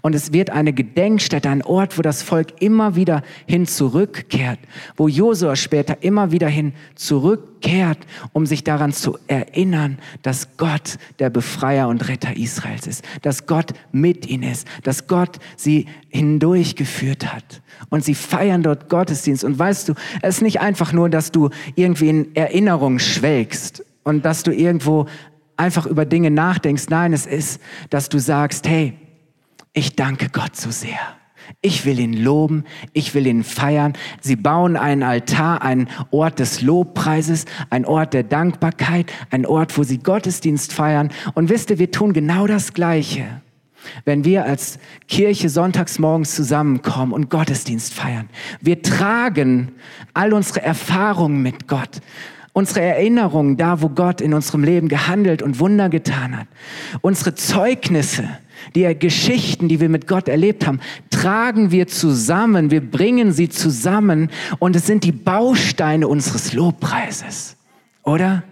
Und 0.00 0.14
es 0.14 0.32
wird 0.32 0.50
eine 0.50 0.72
Gedenkstätte, 0.72 1.48
ein 1.50 1.62
Ort, 1.62 1.98
wo 1.98 2.02
das 2.02 2.22
Volk 2.22 2.60
immer 2.60 2.96
wieder 2.96 3.22
hin 3.46 3.66
zurückkehrt, 3.66 4.58
wo 4.96 5.08
Josua 5.08 5.56
später 5.56 6.02
immer 6.02 6.32
wieder 6.32 6.48
hin 6.48 6.72
zurückkehrt, 6.94 7.98
um 8.32 8.46
sich 8.46 8.64
daran 8.64 8.92
zu 8.92 9.18
erinnern, 9.26 9.98
dass 10.22 10.56
Gott 10.56 10.98
der 11.18 11.30
Befreier 11.30 11.88
und 11.88 12.08
Retter 12.08 12.36
Israels 12.36 12.86
ist, 12.86 13.04
dass 13.22 13.46
Gott 13.46 13.72
mit 13.92 14.26
ihnen 14.26 14.50
ist, 14.50 14.66
dass 14.82 15.06
Gott 15.06 15.38
sie 15.56 15.86
hindurchgeführt 16.08 17.32
hat. 17.32 17.62
Und 17.90 18.04
sie 18.04 18.14
feiern 18.14 18.62
dort 18.62 18.88
Gottesdienst. 18.88 19.44
Und 19.44 19.58
weißt 19.58 19.88
du, 19.88 19.94
es 20.22 20.36
ist 20.36 20.42
nicht 20.42 20.60
einfach 20.60 20.92
nur, 20.92 21.10
dass 21.10 21.32
du 21.32 21.50
irgendwie 21.74 22.08
in 22.08 22.34
Erinnerung 22.34 22.98
schwelgst 22.98 23.84
und 24.04 24.24
dass 24.24 24.42
du 24.42 24.52
irgendwo 24.52 25.06
einfach 25.56 25.86
über 25.86 26.04
Dinge 26.04 26.30
nachdenkst. 26.30 26.86
Nein, 26.88 27.12
es 27.12 27.26
ist, 27.26 27.60
dass 27.90 28.08
du 28.08 28.18
sagst, 28.18 28.68
hey, 28.68 28.94
ich 29.72 29.96
danke 29.96 30.28
Gott 30.28 30.56
so 30.56 30.70
sehr. 30.70 30.98
Ich 31.60 31.84
will 31.84 31.98
ihn 31.98 32.12
loben, 32.12 32.64
ich 32.92 33.14
will 33.14 33.26
ihn 33.26 33.44
feiern. 33.44 33.94
Sie 34.20 34.36
bauen 34.36 34.76
einen 34.76 35.02
Altar, 35.02 35.62
einen 35.62 35.88
Ort 36.10 36.38
des 36.38 36.62
Lobpreises, 36.62 37.46
einen 37.70 37.84
Ort 37.84 38.14
der 38.14 38.22
Dankbarkeit, 38.22 39.12
einen 39.30 39.46
Ort, 39.46 39.76
wo 39.76 39.82
sie 39.82 39.98
Gottesdienst 39.98 40.72
feiern. 40.72 41.10
Und 41.34 41.48
wisst 41.48 41.70
ihr, 41.70 41.78
wir 41.78 41.90
tun 41.90 42.12
genau 42.12 42.46
das 42.46 42.72
Gleiche, 42.72 43.42
wenn 44.04 44.24
wir 44.24 44.44
als 44.44 44.78
Kirche 45.08 45.48
sonntags 45.48 45.98
morgens 45.98 46.34
zusammenkommen 46.34 47.12
und 47.12 47.28
Gottesdienst 47.28 47.92
feiern. 47.92 48.28
Wir 48.60 48.82
tragen 48.82 49.72
all 50.14 50.32
unsere 50.32 50.62
Erfahrungen 50.62 51.42
mit 51.42 51.66
Gott 51.66 52.00
unsere 52.52 52.80
Erinnerungen 52.82 53.56
da, 53.56 53.80
wo 53.80 53.88
Gott 53.88 54.20
in 54.20 54.34
unserem 54.34 54.62
Leben 54.62 54.88
gehandelt 54.88 55.42
und 55.42 55.58
Wunder 55.58 55.88
getan 55.88 56.36
hat, 56.36 56.46
unsere 57.00 57.34
Zeugnisse, 57.34 58.28
die 58.74 58.94
Geschichten, 58.98 59.68
die 59.68 59.80
wir 59.80 59.88
mit 59.88 60.06
Gott 60.06 60.28
erlebt 60.28 60.66
haben, 60.66 60.80
tragen 61.10 61.70
wir 61.70 61.86
zusammen, 61.86 62.70
wir 62.70 62.80
bringen 62.80 63.32
sie 63.32 63.48
zusammen 63.48 64.30
und 64.58 64.76
es 64.76 64.86
sind 64.86 65.04
die 65.04 65.12
Bausteine 65.12 66.08
unseres 66.08 66.52
Lobpreises, 66.52 67.56
oder? 68.02 68.44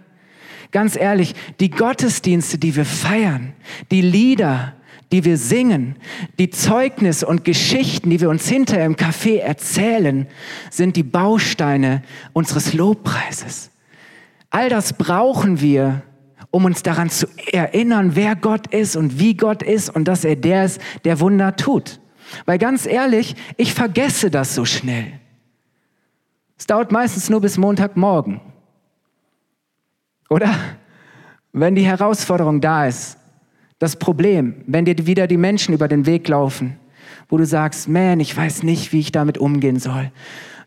Ganz 0.71 0.95
ehrlich, 0.95 1.35
die 1.59 1.69
Gottesdienste, 1.69 2.57
die 2.57 2.75
wir 2.75 2.85
feiern, 2.85 3.53
die 3.91 4.01
Lieder, 4.01 4.73
die 5.11 5.25
wir 5.25 5.37
singen, 5.37 5.97
die 6.39 6.49
Zeugnisse 6.49 7.27
und 7.27 7.43
Geschichten, 7.43 8.09
die 8.09 8.21
wir 8.21 8.29
uns 8.29 8.47
hinterher 8.47 8.85
im 8.85 8.95
Café 8.95 9.39
erzählen, 9.39 10.27
sind 10.69 10.95
die 10.95 11.03
Bausteine 11.03 12.01
unseres 12.31 12.73
Lobpreises. 12.73 13.71
All 14.49 14.69
das 14.69 14.93
brauchen 14.93 15.59
wir, 15.59 16.03
um 16.51 16.65
uns 16.65 16.83
daran 16.83 17.09
zu 17.09 17.27
erinnern, 17.51 18.11
wer 18.15 18.35
Gott 18.35 18.67
ist 18.67 18.95
und 18.95 19.19
wie 19.19 19.35
Gott 19.35 19.63
ist 19.63 19.89
und 19.89 20.07
dass 20.07 20.25
er 20.25 20.35
der 20.35 20.65
ist, 20.65 20.81
der 21.05 21.19
Wunder 21.21 21.55
tut. 21.55 21.99
Weil 22.45 22.57
ganz 22.57 22.85
ehrlich, 22.85 23.35
ich 23.57 23.73
vergesse 23.73 24.29
das 24.29 24.53
so 24.53 24.65
schnell. 24.65 25.07
Es 26.57 26.67
dauert 26.67 26.91
meistens 26.91 27.29
nur 27.29 27.41
bis 27.41 27.57
Montagmorgen. 27.57 28.41
Oder? 30.29 30.53
Wenn 31.53 31.75
die 31.75 31.85
Herausforderung 31.85 32.61
da 32.61 32.85
ist, 32.85 33.17
das 33.79 33.95
Problem, 33.95 34.63
wenn 34.67 34.85
dir 34.85 35.07
wieder 35.07 35.27
die 35.27 35.37
Menschen 35.37 35.73
über 35.73 35.87
den 35.87 36.05
Weg 36.05 36.27
laufen, 36.27 36.77
wo 37.29 37.37
du 37.37 37.45
sagst, 37.45 37.89
man, 37.89 38.19
ich 38.19 38.35
weiß 38.35 38.63
nicht, 38.63 38.93
wie 38.93 38.99
ich 38.99 39.11
damit 39.11 39.37
umgehen 39.37 39.79
soll 39.79 40.11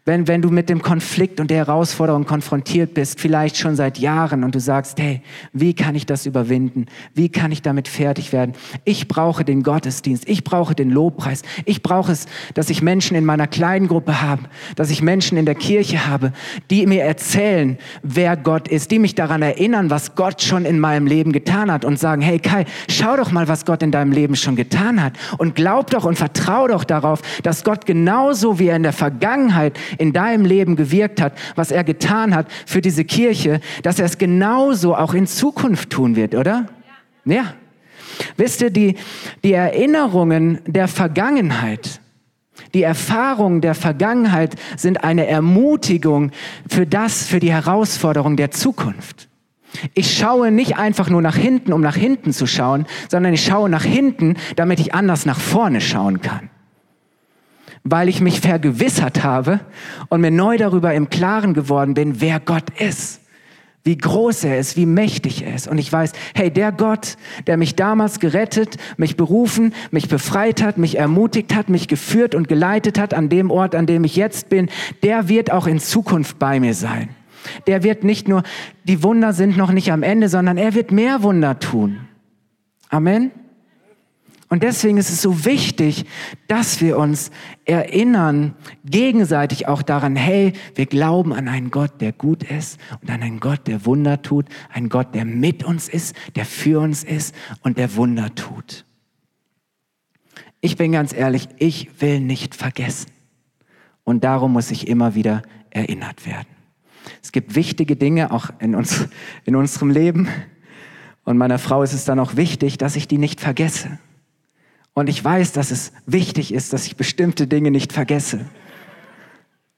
wenn, 0.07 0.29
wenn 0.29 0.43
du 0.43 0.51
mit 0.51 0.69
dem 0.69 0.83
Konflikt 0.83 1.41
und 1.41 1.51
der 1.51 1.57
Herausforderung 1.59 2.27
konfrontiert 2.27 2.93
bist, 2.93 3.19
vielleicht 3.19 3.57
schon 3.57 3.75
seit 3.75 3.99
Jahren 3.99 4.45
und 4.45 4.55
du 4.55 4.61
sagst, 4.61 5.01
hey, 5.01 5.23
wie 5.55 5.73
kann 5.73 5.95
ich 5.95 6.05
das 6.05 6.27
überwinden? 6.27 6.87
Wie 7.15 7.31
kann 7.31 7.53
ich 7.53 7.63
damit 7.63 7.89
fertig 7.89 8.35
werden? 8.35 8.53
Ich 8.85 9.09
brauche 9.09 9.47
den 9.47 9.63
Gottesdienst, 9.63 10.29
ich 10.29 10.45
brauche 10.45 10.75
den 10.75 10.91
Lobpreis, 10.91 11.43
ich 11.65 11.83
brauche 11.83 12.13
es, 12.13 12.27
dass 12.53 12.69
ich 12.69 12.83
Menschen 12.83 13.17
in 13.17 13.25
meiner 13.25 13.47
kleinen 13.47 13.89
Gruppe 13.89 14.21
habe, 14.21 14.43
dass 14.77 14.91
ich 14.91 15.01
Menschen 15.01 15.39
in 15.39 15.47
der 15.47 15.55
Kirche 15.55 16.07
habe, 16.07 16.33
die 16.71 16.87
mir 16.87 17.03
erzählen, 17.03 17.79
wer 18.03 18.37
Gott 18.37 18.69
ist, 18.69 18.91
die 18.91 18.99
mich 18.99 19.15
daran 19.15 19.41
erinnern, 19.41 19.89
was 19.89 20.15
Gott 20.17 20.43
schon 20.43 20.67
in 20.67 20.81
meinem 20.81 21.07
Leben 21.07 21.33
getan 21.33 21.73
hat 21.73 21.83
und 21.83 21.99
sagen, 21.99 22.21
hey 22.21 22.39
Kai, 22.39 22.67
schau 22.91 23.17
doch 23.17 23.33
mal, 23.33 23.49
was 23.49 23.65
Gott 23.65 23.83
in 23.83 23.91
deinem 23.91 24.13
Leben 24.13 24.37
schon 24.37 24.55
getan 24.55 25.03
hat 25.03 25.15
und 25.39 25.55
glaub 25.55 25.89
doch 25.89 26.05
und 26.05 26.19
vertrau 26.19 26.69
doch 26.69 26.85
darauf, 26.85 27.23
dass 27.43 27.65
Gott 27.65 27.87
genauso 27.87 28.59
wie 28.59 28.67
er 28.67 28.77
in 28.77 28.83
der 28.83 28.93
Vergangenheit 28.93 29.79
in 29.99 30.13
deinem 30.13 30.45
Leben 30.45 30.77
gewirkt 30.77 31.21
hat, 31.21 31.35
was 31.55 31.71
er 31.71 31.85
getan 31.85 32.35
hat 32.35 32.47
für 32.67 32.81
diese 32.81 33.05
Kirche, 33.05 33.61
dass 33.83 33.99
er 33.99 34.07
es 34.07 34.19
genauso 34.19 34.97
auch 34.97 35.15
in 35.15 35.27
Zukunft 35.27 35.91
tun 35.91 36.17
wird, 36.17 36.35
oder? 36.35 36.67
Ja. 37.25 37.35
ja. 37.35 37.55
Wisst 38.37 38.63
ihr, 38.63 38.71
die, 38.71 38.97
die 39.43 39.53
Erinnerungen 39.53 40.61
der 40.67 40.89
Vergangenheit, 40.89 42.01
die 42.73 42.83
Erfahrungen 42.83 43.61
der 43.61 43.75
Vergangenheit 43.75 44.55
sind 44.77 45.03
eine 45.03 45.27
Ermutigung 45.27 46.31
für 46.69 46.87
das, 46.87 47.27
für 47.27 47.41
die 47.41 47.53
Herausforderung 47.53 48.37
der 48.37 48.51
Zukunft. 48.51 49.29
Ich 49.95 50.17
schaue 50.17 50.53
nicht 50.53 50.77
einfach 50.77 51.11
nur 51.11 51.21
nach 51.21 51.37
hinten, 51.37 51.73
um 51.73 51.81
nach 51.81 51.97
hinten 51.97 52.33
zu 52.33 52.47
schauen, 52.47 52.87
sondern 53.09 53.33
ich 53.35 53.45
schaue 53.45 53.69
nach 53.69 53.83
hinten, 53.83 54.37
damit 54.55 54.79
ich 54.79 54.95
anders 54.95 55.27
nach 55.27 55.41
vorne 55.41 55.81
schauen 55.81 56.21
kann 56.21 56.51
weil 57.85 58.09
ich 58.09 58.23
mich 58.23 58.41
vergewissert 58.41 59.23
habe 59.23 59.61
und 60.09 60.23
mir 60.23 60.31
neu 60.31 60.57
darüber 60.57 60.95
im 60.95 61.11
Klaren 61.11 61.53
geworden 61.53 61.95
bin, 61.95 62.21
wer 62.21 62.41
Gott 62.41 62.71
ist, 62.81 63.21
wie 63.85 63.99
groß 63.99 64.45
er 64.45 64.59
ist, 64.59 64.79
wie 64.79 64.87
mächtig 64.87 65.45
er 65.45 65.55
ist. 65.55 65.69
Und 65.69 65.77
ich 65.77 65.93
weiß, 65.93 66.13
hey, 66.35 66.51
der 66.51 66.73
Gott, 66.73 67.19
der 67.47 67.59
mich 67.59 67.77
damals 67.77 68.19
gerettet, 68.19 68.79
mich 68.97 69.19
berufen, 69.19 69.75
mich 69.91 70.09
befreit 70.09 70.63
hat, 70.63 70.79
mich 70.79 70.97
ermutigt 70.97 71.55
hat, 71.55 71.69
mich 71.69 71.87
geführt 71.87 72.35
und 72.35 72.49
geleitet 72.49 72.99
hat 72.99 73.13
an 73.13 73.29
dem 73.29 73.51
Ort, 73.51 73.75
an 73.75 73.85
dem 73.85 74.05
ich 74.05 74.17
jetzt 74.17 74.49
bin, 74.49 74.71
der 75.03 75.29
wird 75.29 75.53
auch 75.53 75.67
in 75.67 75.79
Zukunft 75.79 76.39
bei 76.39 76.61
mir 76.61 76.73
sein. 76.73 77.11
Der 77.67 77.83
wird 77.83 78.05
nicht 78.05 78.27
nur, 78.27 78.43
die 78.85 79.03
Wunder 79.03 79.35
sind 79.35 79.59
noch 79.59 79.71
nicht 79.71 79.93
am 79.93 80.03
Ende, 80.03 80.31
sondern 80.31 80.57
er 80.57 80.75
wird 80.75 80.91
mehr 80.91 81.23
Wunder 81.23 81.59
tun. 81.59 82.01
Amen. 82.89 83.31
Und 84.55 84.63
deswegen 84.63 84.99
ist 84.99 85.11
es 85.11 85.21
so 85.21 85.45
wichtig, 85.45 86.05
dass 86.47 86.81
wir 86.81 86.97
uns 86.97 87.33
erinnern, 87.65 88.55
gegenseitig 88.85 89.67
auch 89.67 89.83
daran, 89.83 90.15
hey, 90.15 90.53
wir 90.77 90.87
glauben 90.87 91.33
an 91.33 91.49
einen 91.49 91.73
Gott, 91.73 92.01
der 92.01 92.13
gut 92.13 92.45
ist 92.45 92.79
und 93.03 93.11
an 93.11 93.21
einen 93.21 93.41
Gott, 93.41 93.67
der 93.67 93.85
Wunder 93.85 94.23
tut, 94.23 94.47
einen 94.73 94.91
Gott, 94.91 95.13
der 95.13 95.25
mit 95.25 95.65
uns 95.65 95.89
ist, 95.89 96.15
der 96.37 96.45
für 96.45 96.79
uns 96.79 97.03
ist 97.03 97.35
und 97.65 97.79
der 97.79 97.97
Wunder 97.97 98.33
tut. 98.37 98.85
Ich 100.61 100.77
bin 100.77 100.93
ganz 100.93 101.13
ehrlich, 101.13 101.49
ich 101.59 102.01
will 102.01 102.21
nicht 102.21 102.55
vergessen. 102.55 103.11
Und 104.05 104.23
darum 104.23 104.53
muss 104.53 104.71
ich 104.71 104.87
immer 104.87 105.17
wieder 105.17 105.43
erinnert 105.71 106.27
werden. 106.27 106.47
Es 107.25 107.33
gibt 107.33 107.57
wichtige 107.57 107.97
Dinge 107.97 108.31
auch 108.31 108.51
in, 108.61 108.77
uns, 108.77 109.09
in 109.47 109.57
unserem 109.57 109.91
Leben. 109.91 110.29
Und 111.25 111.39
meiner 111.39 111.59
Frau 111.59 111.83
ist 111.83 111.93
es 111.93 112.05
dann 112.05 112.21
auch 112.21 112.37
wichtig, 112.37 112.79
dass 112.79 112.95
ich 112.95 113.09
die 113.09 113.19
nicht 113.19 113.41
vergesse. 113.41 113.99
Und 114.95 115.09
ich 115.09 115.23
weiß, 115.23 115.53
dass 115.53 115.71
es 115.71 115.93
wichtig 116.07 116.55
ist, 116.55 116.73
dass 116.73 116.87
ich 116.87 116.97
bestimmte 116.97 117.47
Dinge 117.47 117.71
nicht 117.71 117.93
vergesse. 117.93 118.47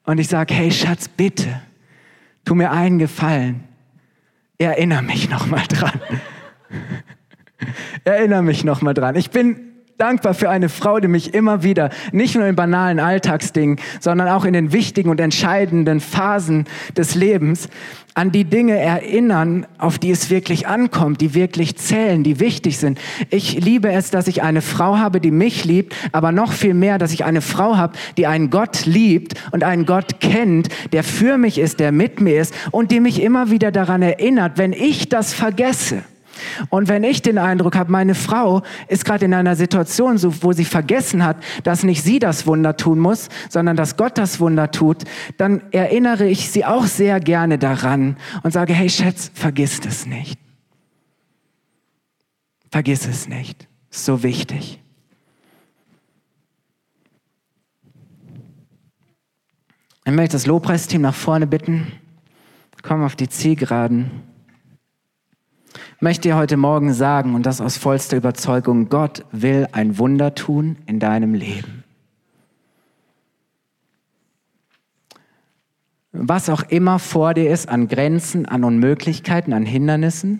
Und 0.03 0.19
ich 0.19 0.27
sage, 0.27 0.53
hey 0.53 0.71
Schatz, 0.71 1.09
bitte, 1.09 1.61
tu 2.45 2.55
mir 2.55 2.71
einen 2.71 2.99
Gefallen. 2.99 3.63
Erinnere 4.59 5.01
mich 5.01 5.29
nochmal 5.29 5.65
dran. 5.67 5.99
Erinnere 8.03 8.43
mich 8.43 8.63
nochmal 8.63 8.93
dran. 8.93 9.15
Ich 9.15 9.31
bin 9.31 9.66
dankbar 9.97 10.35
für 10.35 10.49
eine 10.49 10.69
Frau, 10.69 10.99
die 10.99 11.07
mich 11.07 11.33
immer 11.33 11.63
wieder, 11.63 11.89
nicht 12.11 12.35
nur 12.35 12.45
in 12.45 12.55
banalen 12.55 12.99
Alltagsdingen, 12.99 13.79
sondern 13.99 14.27
auch 14.27 14.45
in 14.45 14.53
den 14.53 14.71
wichtigen 14.71 15.09
und 15.09 15.19
entscheidenden 15.19 16.01
Phasen 16.01 16.65
des 16.95 17.15
Lebens, 17.15 17.67
an 18.13 18.31
die 18.31 18.45
Dinge 18.45 18.77
erinnern, 18.77 19.65
auf 19.77 19.97
die 19.97 20.11
es 20.11 20.29
wirklich 20.29 20.67
ankommt, 20.67 21.21
die 21.21 21.33
wirklich 21.33 21.77
zählen, 21.77 22.23
die 22.23 22.39
wichtig 22.39 22.77
sind. 22.77 22.99
Ich 23.29 23.63
liebe 23.63 23.91
es, 23.91 24.09
dass 24.09 24.27
ich 24.27 24.41
eine 24.41 24.61
Frau 24.61 24.97
habe, 24.97 25.19
die 25.19 25.31
mich 25.31 25.65
liebt, 25.65 25.95
aber 26.11 26.31
noch 26.31 26.51
viel 26.51 26.73
mehr, 26.73 26.97
dass 26.97 27.11
ich 27.11 27.25
eine 27.25 27.41
Frau 27.41 27.77
habe, 27.77 27.97
die 28.17 28.25
einen 28.25 28.49
Gott 28.49 28.85
liebt 28.85 29.33
und 29.51 29.63
einen 29.63 29.85
Gott 29.85 30.19
kennt, 30.19 30.69
der 30.93 31.03
für 31.03 31.37
mich 31.37 31.57
ist, 31.59 31.79
der 31.79 31.91
mit 31.91 32.21
mir 32.21 32.41
ist 32.41 32.53
und 32.71 32.91
die 32.91 32.99
mich 32.99 33.21
immer 33.21 33.51
wieder 33.51 33.71
daran 33.71 34.01
erinnert, 34.01 34.57
wenn 34.57 34.73
ich 34.73 35.09
das 35.09 35.33
vergesse 35.33 36.03
und 36.69 36.87
wenn 36.87 37.03
ich 37.03 37.21
den 37.21 37.37
Eindruck 37.37 37.75
habe, 37.75 37.91
meine 37.91 38.15
Frau 38.15 38.61
ist 38.87 39.05
gerade 39.05 39.25
in 39.25 39.33
einer 39.33 39.55
Situation, 39.55 40.19
wo 40.41 40.51
sie 40.53 40.65
vergessen 40.65 41.23
hat, 41.23 41.37
dass 41.63 41.83
nicht 41.83 42.03
sie 42.03 42.19
das 42.19 42.47
Wunder 42.47 42.77
tun 42.77 42.99
muss, 42.99 43.29
sondern 43.49 43.75
dass 43.75 43.97
Gott 43.97 44.17
das 44.17 44.39
Wunder 44.39 44.71
tut, 44.71 45.03
dann 45.37 45.61
erinnere 45.71 46.27
ich 46.27 46.49
sie 46.49 46.65
auch 46.65 46.85
sehr 46.85 47.19
gerne 47.19 47.57
daran 47.57 48.17
und 48.43 48.51
sage, 48.51 48.73
hey 48.73 48.89
Schatz, 48.89 49.31
vergiss 49.33 49.79
es 49.85 50.05
nicht. 50.05 50.39
Vergiss 52.71 53.07
es 53.07 53.27
nicht. 53.27 53.67
So 53.89 54.23
wichtig. 54.23 54.79
Ich 60.05 60.13
möchte 60.13 60.33
das 60.33 60.45
Lobpreisteam 60.45 61.01
nach 61.01 61.15
vorne 61.15 61.47
bitten. 61.47 61.91
Komm 62.81 63.03
auf 63.03 63.15
die 63.15 63.27
Zielgeraden 63.27 64.23
möchte 65.99 66.29
dir 66.29 66.35
heute 66.35 66.57
Morgen 66.57 66.93
sagen, 66.93 67.35
und 67.35 67.45
das 67.45 67.61
aus 67.61 67.77
vollster 67.77 68.17
Überzeugung, 68.17 68.89
Gott 68.89 69.25
will 69.31 69.67
ein 69.71 69.97
Wunder 69.97 70.35
tun 70.35 70.77
in 70.85 70.99
deinem 70.99 71.33
Leben. 71.33 71.83
Was 76.11 76.49
auch 76.49 76.63
immer 76.63 76.99
vor 76.99 77.33
dir 77.33 77.51
ist 77.51 77.69
an 77.69 77.87
Grenzen, 77.87 78.45
an 78.47 78.63
Unmöglichkeiten, 78.63 79.53
an 79.53 79.65
Hindernissen, 79.65 80.39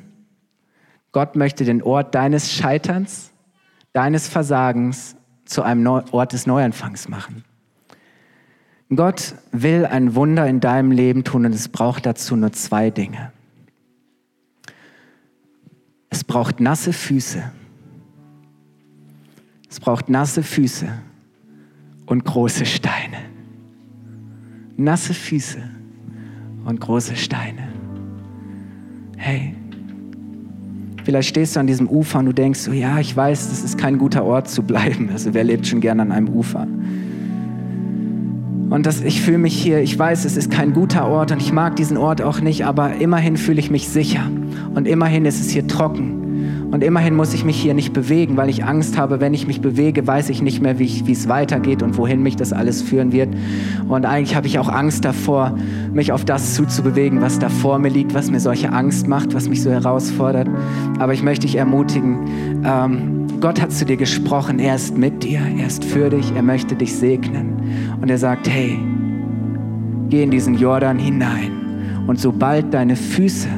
Gott 1.12 1.36
möchte 1.36 1.66
den 1.66 1.82
Ort 1.82 2.16
deines 2.16 2.52
Scheiterns, 2.52 3.32
deines 3.94 4.28
Versagens 4.28 5.16
zu 5.46 5.64
einem 5.64 5.86
Ort 5.88 6.34
des 6.34 6.46
Neuanfangs 6.46 7.08
machen. 7.10 7.44
Gott 8.96 9.36
will 9.52 9.86
ein 9.86 10.16
Wunder 10.16 10.48
in 10.48 10.60
deinem 10.60 10.92
Leben 10.92 11.24
tun 11.24 11.46
und 11.46 11.54
es 11.54 11.70
braucht 11.70 12.06
dazu 12.06 12.36
nur 12.36 12.54
zwei 12.54 12.90
Dinge. 12.90 13.32
Es 16.18 16.24
braucht 16.24 16.60
nasse 16.60 16.94
Füße. 16.94 17.44
Es 19.70 19.80
braucht 19.80 20.10
nasse 20.10 20.42
Füße 20.42 20.88
und 22.08 22.26
große 22.26 22.66
Steine. 22.66 23.18
Nasse 24.78 25.14
Füße 25.14 25.60
und 26.66 26.82
große 26.82 27.16
Steine. 27.16 27.68
Hey, 29.16 29.54
vielleicht 31.04 31.30
stehst 31.30 31.56
du 31.56 31.60
an 31.60 31.68
diesem 31.68 31.88
Ufer 31.88 32.18
und 32.18 32.26
du 32.26 32.34
denkst 32.34 32.62
so, 32.62 32.72
ja, 32.72 33.00
ich 33.00 33.16
weiß, 33.16 33.50
das 33.52 33.64
ist 33.64 33.78
kein 33.78 34.00
guter 34.00 34.24
Ort 34.26 34.50
zu 34.50 34.64
bleiben. 34.64 35.10
Also 35.12 35.36
wer 35.36 35.44
lebt 35.44 35.68
schon 35.68 35.82
gern 35.82 36.00
an 36.00 36.12
einem 36.12 36.30
Ufer? 36.30 36.68
Und 38.72 38.88
das, 38.88 39.02
ich 39.02 39.22
fühle 39.22 39.38
mich 39.38 39.54
hier, 39.54 39.82
ich 39.82 40.00
weiß, 40.00 40.26
es 40.26 40.36
ist 40.36 40.50
kein 40.50 40.74
guter 40.74 41.08
Ort 41.08 41.32
und 41.32 41.44
ich 41.44 41.54
mag 41.54 41.76
diesen 41.76 41.96
Ort 41.96 42.24
auch 42.24 42.42
nicht, 42.42 42.66
aber 42.66 42.96
immerhin 42.96 43.38
fühle 43.38 43.60
ich 43.60 43.70
mich 43.70 43.88
sicher. 43.88 44.32
Und 44.78 44.88
immerhin 44.88 45.26
ist 45.26 45.42
es 45.42 45.50
hier 45.50 45.66
trocken. 45.66 46.70
Und 46.70 46.84
immerhin 46.84 47.16
muss 47.16 47.34
ich 47.34 47.44
mich 47.44 47.60
hier 47.60 47.74
nicht 47.74 47.94
bewegen, 47.94 48.38
weil 48.38 48.48
ich 48.48 48.64
Angst 48.64 48.96
habe, 48.96 49.20
wenn 49.20 49.34
ich 49.34 49.48
mich 49.48 49.60
bewege, 49.60 50.06
weiß 50.06 50.30
ich 50.30 50.44
nicht 50.44 50.62
mehr, 50.62 50.78
wie, 50.78 51.12
es 51.12 51.28
weitergeht 51.28 51.82
und 51.82 51.98
wohin 51.98 52.22
mich 52.22 52.36
das 52.36 52.54
alles 52.54 52.84
führen 52.84 53.12
wird. 53.12 53.30
Und 53.88 54.06
eigentlich 54.06 54.36
habe 54.36 54.46
ich 54.46 54.60
auch 54.60 54.70
Angst 54.70 55.04
davor, 55.04 55.58
mich 55.92 56.12
auf 56.12 56.26
das 56.26 56.54
zuzubewegen, 56.54 57.22
was 57.22 57.40
da 57.40 57.50
vor 57.50 57.80
mir 57.80 57.90
liegt, 57.90 58.14
was 58.14 58.30
mir 58.30 58.40
solche 58.40 58.72
Angst 58.72 59.08
macht, 59.08 59.34
was 59.34 59.50
mich 59.50 59.64
so 59.64 59.72
herausfordert. 59.72 60.48
Aber 61.00 61.12
ich 61.12 61.24
möchte 61.24 61.48
dich 61.48 61.56
ermutigen, 61.56 62.62
ähm, 62.64 63.26
Gott 63.42 63.60
hat 63.60 63.72
zu 63.72 63.84
dir 63.84 63.98
gesprochen, 63.98 64.60
er 64.60 64.76
ist 64.76 64.96
mit 64.96 65.24
dir, 65.24 65.40
er 65.58 65.66
ist 65.66 65.84
für 65.84 66.12
dich, 66.12 66.34
er 66.36 66.44
möchte 66.44 66.76
dich 66.76 66.96
segnen. 66.96 67.98
Und 68.00 68.12
er 68.12 68.20
sagt, 68.20 68.48
hey, 68.48 68.78
geh 70.10 70.22
in 70.22 70.30
diesen 70.30 70.54
Jordan 70.54 71.00
hinein. 71.00 72.06
Und 72.06 72.20
sobald 72.20 72.76
deine 72.76 72.96
Füße 72.96 73.50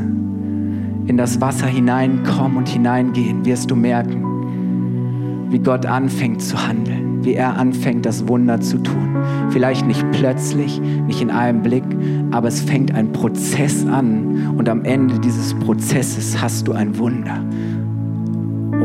in 1.10 1.18
das 1.18 1.42
Wasser 1.42 1.66
hineinkommen 1.66 2.56
und 2.60 2.70
hineingehen, 2.70 3.44
wirst 3.44 3.72
du 3.72 3.76
merken, 3.76 5.50
wie 5.50 5.58
Gott 5.58 5.88
anfängt 5.88 6.40
zu 6.40 6.68
handeln, 6.68 7.26
wie 7.26 7.34
er 7.34 7.58
anfängt, 7.58 8.06
das 8.06 8.28
Wunder 8.28 8.62
zu 8.62 8.78
tun. 8.78 9.18
Vielleicht 9.50 9.88
nicht 9.88 10.06
plötzlich, 10.12 10.80
nicht 10.80 11.20
in 11.20 11.32
einem 11.32 11.64
Blick, 11.64 11.84
aber 12.30 12.48
es 12.48 12.62
fängt 12.62 12.94
ein 12.94 13.12
Prozess 13.12 13.88
an 13.88 14.54
und 14.56 14.70
am 14.70 14.86
Ende 14.86 15.20
dieses 15.20 15.56
Prozesses 15.56 16.40
hast 16.40 16.68
du 16.68 16.74
ein 16.74 16.96
Wunder. 17.00 17.44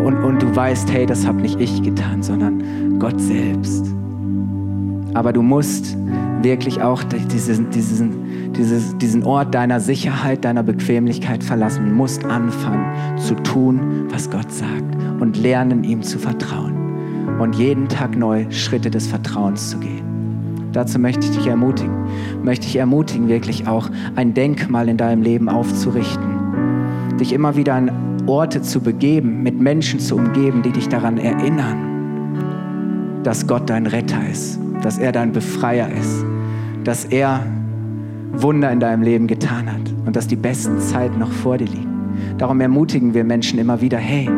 Und, 0.03 0.25
und 0.25 0.43
du 0.43 0.57
weißt, 0.57 0.91
hey, 0.91 1.05
das 1.05 1.27
habe 1.27 1.43
nicht 1.43 1.61
ich 1.61 1.83
getan, 1.83 2.23
sondern 2.23 2.99
Gott 2.99 3.21
selbst. 3.21 3.95
Aber 5.13 5.35
du 5.35 5.43
musst 5.43 5.95
wirklich 6.41 6.81
auch 6.81 7.03
diesen, 7.05 7.69
diesen, 7.69 8.24
dieses, 8.57 8.97
diesen 8.99 9.25
Ort 9.25 9.55
deiner 9.55 9.81
Sicherheit, 9.81 10.45
deiner 10.45 10.63
Bequemlichkeit 10.63 11.43
verlassen. 11.43 11.93
Musst 11.93 12.25
anfangen 12.25 13.19
zu 13.19 13.35
tun, 13.35 14.07
was 14.11 14.31
Gott 14.31 14.51
sagt 14.51 14.97
und 15.21 15.37
lernen, 15.37 15.85
ihm 15.85 16.03
zu 16.03 16.19
vertrauen. 16.19 16.73
Und 17.39 17.57
jeden 17.57 17.89
Tag 17.89 18.17
neu 18.17 18.47
Schritte 18.51 18.91
des 18.91 19.07
Vertrauens 19.07 19.71
zu 19.71 19.79
gehen. 19.79 20.03
Dazu 20.73 20.99
möchte 20.99 21.27
ich 21.27 21.37
dich 21.37 21.47
ermutigen. 21.47 21.95
Möchte 22.43 22.67
ich 22.67 22.77
ermutigen, 22.77 23.29
wirklich 23.29 23.67
auch 23.67 23.89
ein 24.17 24.35
Denkmal 24.35 24.89
in 24.89 24.97
deinem 24.97 25.23
Leben 25.23 25.49
aufzurichten. 25.49 27.17
Dich 27.19 27.33
immer 27.33 27.57
wieder 27.57 27.75
an 27.75 27.91
Orte 28.27 28.63
zu 28.63 28.81
begeben, 28.81 29.43
mit 29.43 29.61
Menschen 29.61 30.01
zu 30.01 30.17
umgeben, 30.17 30.63
die 30.63 30.73
dich 30.73 30.89
daran 30.89 31.19
erinnern, 31.19 33.21
dass 33.23 33.47
Gott 33.47 33.71
dein 33.71 33.87
Retter 33.87 34.29
ist, 34.31 34.59
dass 34.83 34.99
er 34.99 35.13
dein 35.13 35.33
Befreier 35.33 35.89
ist, 35.91 36.25
dass 36.85 37.05
er 37.05 37.47
Wunder 38.37 38.71
in 38.71 38.81
deinem 38.81 39.03
Leben 39.03 39.27
getan 39.27 39.71
hat 39.71 39.93
und 40.07 40.17
dass 40.17 40.27
die 40.27 40.37
besten 40.37 40.81
Zeiten 40.81 41.19
noch 41.19 41.33
vor 41.33 41.59
dir 41.59 41.67
liegen. 41.67 41.95
Darum 42.39 42.61
ermutigen 42.61 43.15
wir 43.15 43.25
Menschen 43.25 43.59
immer 43.59 43.81
wieder, 43.81 43.99
hey, 43.99 44.29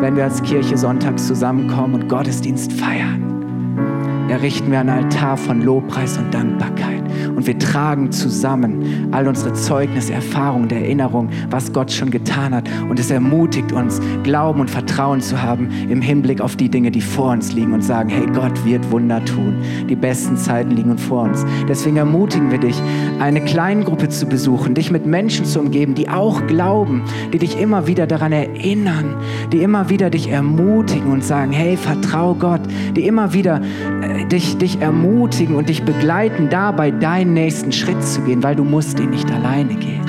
wenn 0.00 0.16
wir 0.16 0.24
als 0.24 0.42
Kirche 0.42 0.76
sonntags 0.76 1.26
zusammenkommen 1.26 1.94
und 1.94 2.08
Gottesdienst 2.08 2.72
feiern, 2.72 4.26
errichten 4.28 4.70
wir 4.70 4.80
einen 4.80 4.90
Altar 4.90 5.36
von 5.36 5.62
Lobpreis 5.62 6.18
und 6.18 6.32
Dankbarkeit. 6.32 6.95
Und 7.36 7.46
wir 7.46 7.58
tragen 7.58 8.10
zusammen 8.10 9.08
all 9.12 9.28
unsere 9.28 9.52
Zeugnisse, 9.52 10.14
Erfahrungen, 10.14 10.68
der 10.68 10.80
Erinnerung, 10.80 11.28
was 11.50 11.72
Gott 11.72 11.92
schon 11.92 12.10
getan 12.10 12.54
hat. 12.54 12.68
Und 12.88 12.98
es 12.98 13.10
ermutigt 13.10 13.72
uns, 13.72 14.00
Glauben 14.22 14.60
und 14.60 14.70
Vertrauen 14.70 15.20
zu 15.20 15.40
haben 15.40 15.68
im 15.88 16.00
Hinblick 16.00 16.40
auf 16.40 16.56
die 16.56 16.68
Dinge, 16.68 16.90
die 16.90 17.00
vor 17.02 17.32
uns 17.32 17.52
liegen 17.52 17.72
und 17.72 17.82
sagen, 17.82 18.08
hey, 18.08 18.26
Gott 18.34 18.64
wird 18.64 18.90
Wunder 18.90 19.24
tun. 19.24 19.56
Die 19.88 19.96
besten 19.96 20.36
Zeiten 20.36 20.70
liegen 20.70 20.96
vor 20.96 21.22
uns. 21.22 21.44
Deswegen 21.68 21.96
ermutigen 21.96 22.50
wir 22.50 22.58
dich, 22.58 22.80
eine 23.20 23.42
Kleingruppe 23.42 24.08
zu 24.08 24.26
besuchen, 24.26 24.74
dich 24.74 24.90
mit 24.90 25.06
Menschen 25.06 25.44
zu 25.44 25.60
umgeben, 25.60 25.94
die 25.94 26.08
auch 26.08 26.46
glauben, 26.46 27.02
die 27.32 27.38
dich 27.38 27.60
immer 27.60 27.86
wieder 27.86 28.06
daran 28.06 28.32
erinnern, 28.32 29.14
die 29.52 29.58
immer 29.58 29.88
wieder 29.90 30.10
dich 30.10 30.30
ermutigen 30.30 31.10
und 31.10 31.24
sagen, 31.24 31.52
hey, 31.52 31.76
vertrau 31.76 32.34
Gott, 32.34 32.62
die 32.94 33.06
immer 33.06 33.32
wieder 33.32 33.60
äh, 34.02 34.15
dich, 34.32 34.58
dich 34.58 34.80
ermutigen 34.80 35.56
und 35.56 35.68
dich 35.68 35.84
begleiten, 35.84 36.48
dabei 36.50 36.90
deinen 36.90 37.34
nächsten 37.34 37.72
Schritt 37.72 38.02
zu 38.02 38.22
gehen, 38.22 38.42
weil 38.42 38.56
du 38.56 38.64
musst 38.64 38.98
ihn 39.00 39.10
nicht 39.10 39.30
alleine 39.30 39.74
gehen. 39.74 40.02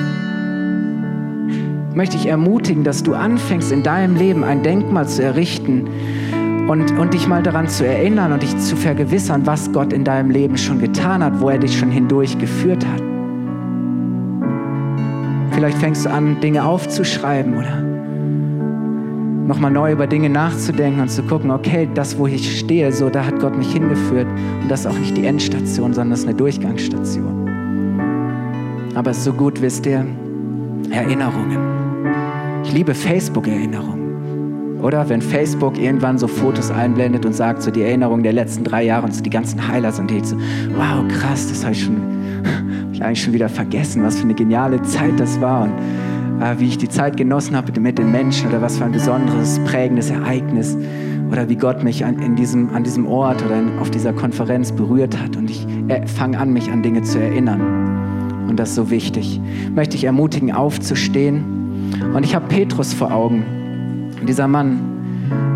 Ich 1.90 1.96
möchte 1.96 2.16
dich 2.16 2.26
ermutigen, 2.26 2.84
dass 2.84 3.02
du 3.02 3.14
anfängst, 3.14 3.72
in 3.72 3.82
deinem 3.82 4.16
Leben 4.16 4.44
ein 4.44 4.62
Denkmal 4.62 5.08
zu 5.08 5.22
errichten 5.22 5.88
und, 6.68 6.96
und 6.98 7.14
dich 7.14 7.26
mal 7.26 7.42
daran 7.42 7.66
zu 7.68 7.86
erinnern 7.86 8.32
und 8.32 8.42
dich 8.42 8.56
zu 8.58 8.76
vergewissern, 8.76 9.46
was 9.46 9.72
Gott 9.72 9.92
in 9.92 10.04
deinem 10.04 10.30
Leben 10.30 10.56
schon 10.56 10.78
getan 10.78 11.24
hat, 11.24 11.40
wo 11.40 11.48
er 11.48 11.58
dich 11.58 11.76
schon 11.76 11.90
hindurch 11.90 12.38
geführt 12.38 12.86
hat. 12.86 13.02
Vielleicht 15.52 15.78
fängst 15.78 16.06
du 16.06 16.10
an, 16.10 16.40
Dinge 16.40 16.64
aufzuschreiben 16.64 17.56
oder 17.56 17.87
nochmal 19.48 19.70
neu 19.70 19.92
über 19.92 20.06
Dinge 20.06 20.28
nachzudenken 20.28 21.00
und 21.00 21.10
zu 21.10 21.22
gucken, 21.22 21.50
okay, 21.50 21.88
das, 21.94 22.18
wo 22.18 22.26
ich 22.26 22.58
stehe, 22.58 22.92
so, 22.92 23.08
da 23.08 23.24
hat 23.24 23.40
Gott 23.40 23.56
mich 23.56 23.72
hingeführt. 23.72 24.26
Und 24.62 24.70
das 24.70 24.80
ist 24.80 24.86
auch 24.86 24.98
nicht 24.98 25.16
die 25.16 25.24
Endstation, 25.24 25.94
sondern 25.94 26.10
das 26.10 26.20
ist 26.20 26.26
eine 26.26 26.36
Durchgangsstation. 26.36 27.48
Aber 28.94 29.14
so 29.14 29.32
gut, 29.32 29.62
wisst 29.62 29.86
ihr, 29.86 30.04
Erinnerungen. 30.90 31.58
Ich 32.62 32.74
liebe 32.74 32.94
Facebook-Erinnerungen. 32.94 34.78
Oder 34.82 35.08
wenn 35.08 35.22
Facebook 35.22 35.78
irgendwann 35.78 36.18
so 36.18 36.28
Fotos 36.28 36.70
einblendet 36.70 37.24
und 37.24 37.32
sagt, 37.32 37.62
so 37.62 37.70
die 37.70 37.80
Erinnerungen 37.82 38.22
der 38.22 38.34
letzten 38.34 38.64
drei 38.64 38.84
Jahre 38.84 39.06
und 39.06 39.14
so 39.14 39.22
die 39.22 39.30
ganzen 39.30 39.66
Highlights 39.66 39.98
und 39.98 40.10
ich 40.10 40.26
so, 40.26 40.36
wow, 40.76 41.02
krass, 41.08 41.48
das 41.48 41.64
habe 41.64 41.72
ich 41.72 41.84
schon, 41.84 41.96
hab 42.44 42.92
ich 42.92 43.02
eigentlich 43.02 43.22
schon 43.22 43.32
wieder 43.32 43.48
vergessen, 43.48 44.04
was 44.04 44.16
für 44.16 44.24
eine 44.24 44.34
geniale 44.34 44.82
Zeit 44.82 45.18
das 45.18 45.40
war. 45.40 45.62
Und 45.62 45.72
wie 46.58 46.68
ich 46.68 46.78
die 46.78 46.88
Zeit 46.88 47.16
genossen 47.16 47.56
habe 47.56 47.78
mit 47.80 47.98
den 47.98 48.10
Menschen 48.12 48.48
oder 48.48 48.62
was 48.62 48.78
für 48.78 48.84
ein 48.84 48.92
besonderes, 48.92 49.58
prägendes 49.64 50.10
Ereignis 50.10 50.76
oder 51.30 51.48
wie 51.48 51.56
Gott 51.56 51.82
mich 51.82 52.04
an, 52.04 52.20
in 52.20 52.36
diesem, 52.36 52.74
an 52.74 52.84
diesem 52.84 53.06
Ort 53.06 53.44
oder 53.44 53.58
in, 53.58 53.78
auf 53.78 53.90
dieser 53.90 54.12
Konferenz 54.12 54.72
berührt 54.72 55.18
hat. 55.20 55.36
Und 55.36 55.50
ich 55.50 55.66
äh, 55.88 56.06
fange 56.06 56.38
an, 56.38 56.52
mich 56.52 56.70
an 56.70 56.82
Dinge 56.82 57.02
zu 57.02 57.20
erinnern. 57.20 58.46
Und 58.48 58.58
das 58.58 58.70
ist 58.70 58.76
so 58.76 58.90
wichtig. 58.90 59.40
Möchte 59.74 59.96
ich 59.96 60.04
ermutigen, 60.04 60.52
aufzustehen. 60.52 61.92
Und 62.14 62.24
ich 62.24 62.34
habe 62.34 62.46
Petrus 62.48 62.94
vor 62.94 63.12
Augen. 63.12 63.44
Dieser 64.26 64.48
Mann 64.48 64.80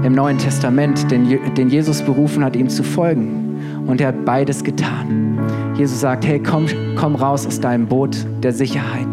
im 0.05 0.15
Neuen 0.15 0.39
Testament, 0.39 1.11
den, 1.11 1.55
den 1.55 1.69
Jesus 1.71 2.03
berufen 2.03 2.45
hat, 2.45 2.55
ihm 2.57 2.69
zu 2.69 2.83
folgen. 2.83 3.85
Und 3.87 4.01
er 4.01 4.09
hat 4.09 4.25
beides 4.25 4.63
getan. 4.63 5.39
Jesus 5.77 6.01
sagt, 6.01 6.27
hey, 6.27 6.41
komm, 6.41 6.67
komm 6.97 7.15
raus 7.15 7.47
aus 7.47 7.61
deinem 7.61 7.87
Boot 7.87 8.27
der 8.43 8.53
Sicherheit 8.53 9.12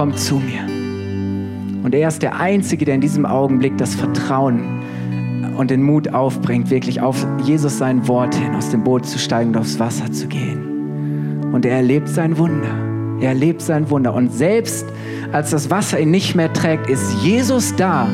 komm 0.00 0.16
zu 0.16 0.36
mir. 0.36 0.64
Und 1.84 1.94
er 1.94 2.08
ist 2.08 2.22
der 2.22 2.40
Einzige, 2.40 2.86
der 2.86 2.94
in 2.94 3.02
diesem 3.02 3.26
Augenblick 3.26 3.76
das 3.76 3.94
Vertrauen 3.94 4.82
und 5.58 5.70
den 5.70 5.82
Mut 5.82 6.14
aufbringt, 6.14 6.70
wirklich 6.70 7.02
auf 7.02 7.26
Jesus 7.44 7.76
sein 7.76 8.08
Wort 8.08 8.34
hin, 8.34 8.54
aus 8.54 8.70
dem 8.70 8.82
Boot 8.82 9.04
zu 9.04 9.18
steigen 9.18 9.50
und 9.50 9.58
aufs 9.58 9.78
Wasser 9.78 10.10
zu 10.10 10.26
gehen. 10.26 11.50
Und 11.52 11.66
er 11.66 11.76
erlebt 11.76 12.08
sein 12.08 12.38
Wunder. 12.38 12.70
Er 13.20 13.28
erlebt 13.28 13.60
sein 13.60 13.90
Wunder. 13.90 14.14
Und 14.14 14.32
selbst 14.32 14.86
als 15.32 15.50
das 15.50 15.68
Wasser 15.68 16.00
ihn 16.00 16.10
nicht 16.10 16.34
mehr 16.34 16.50
trägt, 16.50 16.88
ist 16.88 17.22
Jesus 17.22 17.76
da 17.76 18.08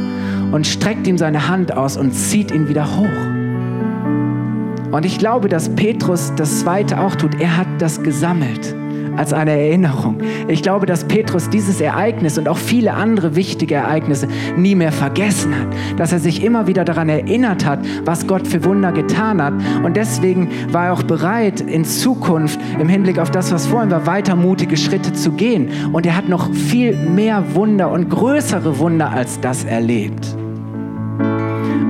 und 0.51 0.67
streckt 0.67 1.07
ihm 1.07 1.19
seine 1.19 1.47
Hand 1.47 1.77
aus 1.77 1.97
und 1.97 2.11
zieht 2.11 2.51
ihn 2.51 2.69
wieder 2.69 2.97
hoch. 2.97 4.91
Und 4.91 5.07
ich 5.07 5.21
glaube, 5.21 5.49
dass 5.49 5.69
Petrus 5.69 6.33
das 6.35 6.63
Zweite 6.63 7.01
auch 7.01 7.15
tut. 7.15 7.41
Er 7.41 7.57
hat 7.57 7.69
das 7.79 8.03
gesammelt 8.03 8.75
als 9.17 9.33
eine 9.33 9.53
Erinnerung. 9.53 10.19
Ich 10.49 10.63
glaube, 10.63 10.87
dass 10.87 11.05
Petrus 11.05 11.51
dieses 11.51 11.81
Ereignis 11.81 12.39
und 12.39 12.49
auch 12.49 12.59
viele 12.59 12.95
andere 12.95 13.37
wichtige 13.37 13.77
Ereignisse 13.77 14.29
nie 14.57 14.75
mehr 14.75 14.93
vergessen 14.93 15.55
hat. 15.55 15.69
Dass 15.99 16.13
er 16.13 16.19
sich 16.19 16.43
immer 16.43 16.67
wieder 16.67 16.85
daran 16.85 17.09
erinnert 17.09 17.65
hat, 17.65 17.81
was 18.05 18.27
Gott 18.27 18.47
für 18.47 18.65
Wunder 18.65 18.93
getan 18.93 19.43
hat. 19.43 19.55
Und 19.85 19.97
deswegen 19.97 20.49
war 20.71 20.87
er 20.87 20.93
auch 20.93 21.03
bereit, 21.03 21.61
in 21.61 21.85
Zukunft 21.85 22.59
im 22.79 22.89
Hinblick 22.89 23.19
auf 23.19 23.31
das, 23.31 23.53
was 23.53 23.67
vor 23.67 23.83
ihm 23.83 23.91
war, 23.91 24.07
weiter 24.07 24.37
mutige 24.37 24.77
Schritte 24.77 25.13
zu 25.13 25.33
gehen. 25.33 25.69
Und 25.93 26.07
er 26.07 26.17
hat 26.17 26.29
noch 26.29 26.53
viel 26.53 26.97
mehr 26.97 27.55
Wunder 27.55 27.91
und 27.91 28.11
größere 28.11 28.79
Wunder 28.79 29.11
als 29.11 29.41
das 29.41 29.65
erlebt. 29.65 30.37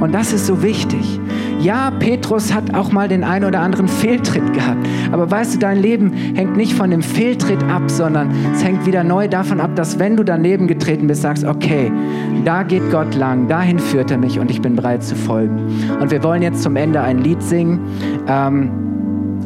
Und 0.00 0.12
das 0.12 0.32
ist 0.32 0.46
so 0.46 0.62
wichtig. 0.62 1.20
Ja, 1.60 1.90
Petrus 1.90 2.52
hat 2.52 2.74
auch 2.74 2.92
mal 2.92 3.08
den 3.08 3.24
einen 3.24 3.44
oder 3.44 3.60
anderen 3.60 3.88
Fehltritt 3.88 4.52
gehabt. 4.52 4.86
Aber 5.12 5.30
weißt 5.30 5.54
du, 5.54 5.58
dein 5.58 5.80
Leben 5.80 6.12
hängt 6.12 6.56
nicht 6.56 6.74
von 6.74 6.90
dem 6.90 7.02
Fehltritt 7.02 7.62
ab, 7.64 7.90
sondern 7.90 8.30
es 8.52 8.64
hängt 8.64 8.86
wieder 8.86 9.04
neu 9.04 9.28
davon 9.28 9.60
ab, 9.60 9.74
dass 9.74 9.98
wenn 9.98 10.16
du 10.16 10.22
daneben 10.22 10.66
getreten 10.66 11.06
bist, 11.06 11.22
sagst, 11.22 11.44
okay, 11.44 11.90
da 12.44 12.62
geht 12.62 12.90
Gott 12.90 13.14
lang, 13.14 13.48
dahin 13.48 13.78
führt 13.78 14.10
er 14.10 14.18
mich 14.18 14.38
und 14.38 14.50
ich 14.50 14.60
bin 14.60 14.76
bereit 14.76 15.02
zu 15.02 15.16
folgen. 15.16 15.58
Und 16.00 16.10
wir 16.10 16.22
wollen 16.22 16.42
jetzt 16.42 16.62
zum 16.62 16.76
Ende 16.76 17.00
ein 17.00 17.18
Lied 17.18 17.42
singen. 17.42 17.80
Ähm, 18.28 18.95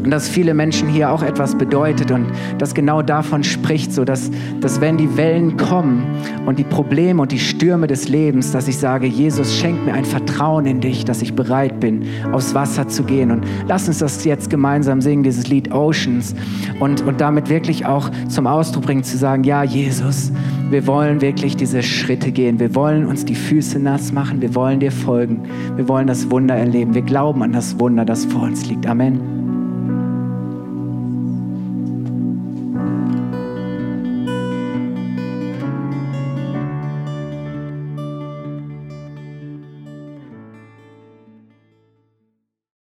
und 0.03 0.11
dass 0.11 0.29
viele 0.29 0.55
Menschen 0.55 0.89
hier 0.89 1.11
auch 1.11 1.23
etwas 1.23 1.57
bedeutet 1.57 2.11
und 2.11 2.27
das 2.59 2.75
genau 2.75 3.03
davon 3.03 3.45
spricht, 3.45 3.93
so 3.93 4.05
dass, 4.05 4.31
dass 4.61 4.81
wenn 4.81 4.97
die 4.97 5.17
Wellen 5.17 5.57
kommen 5.57 6.05
und 6.47 6.59
die 6.59 6.65
Probleme 6.65 7.21
und 7.21 7.33
die 7.33 7.39
Stürme 7.39 7.87
des 7.87 8.09
Lebens, 8.09 8.53
dass 8.53 8.69
ich 8.69 8.79
sage, 8.79 9.07
Jesus, 9.07 9.57
schenk 9.57 9.85
mir 9.85 9.95
ein 9.95 10.05
Vertrauen 10.05 10.67
in 10.67 10.81
dich, 10.81 11.05
dass 11.05 11.23
ich 11.23 11.35
bereit 11.35 11.81
bin, 11.81 12.05
aufs 12.33 12.55
Wasser 12.55 12.89
zu 12.89 13.05
gehen. 13.05 13.31
Und 13.31 13.45
lass 13.69 13.89
uns 13.89 13.99
das 13.99 14.25
jetzt 14.25 14.51
gemeinsam 14.51 15.01
singen, 15.01 15.23
dieses 15.23 15.49
Lied 15.49 15.73
Oceans 15.73 16.35
und, 16.79 17.03
und 17.03 17.21
damit 17.21 17.49
wirklich 17.49 17.87
auch 17.87 18.11
zum 18.29 18.47
Ausdruck 18.47 18.85
bringen, 18.85 19.05
zu 19.05 19.19
sagen, 19.19 19.45
ja, 19.45 19.63
Jesus, 19.63 20.33
wir 20.71 20.87
wollen 20.87 21.21
wirklich 21.21 21.57
diese 21.57 21.83
Schritte 21.83 22.31
gehen. 22.31 22.61
Wir 22.61 22.75
wollen 22.75 23.07
uns 23.07 23.25
die 23.25 23.35
Füße 23.35 23.79
nass 23.79 24.13
machen. 24.13 24.41
Wir 24.41 24.55
wollen 24.55 24.81
dir 24.81 24.93
folgen. 24.93 25.43
Wir 25.77 25.89
wollen 25.89 26.07
das 26.07 26.31
Wunder 26.31 26.55
erleben. 26.55 26.95
Wir 26.95 27.03
glauben 27.03 27.43
an 27.43 27.53
das 27.53 27.79
Wunder, 27.79 28.05
das 28.05 28.25
vor 28.25 28.43
uns 28.43 28.67
liegt. 28.67 28.87
Amen. 28.87 29.50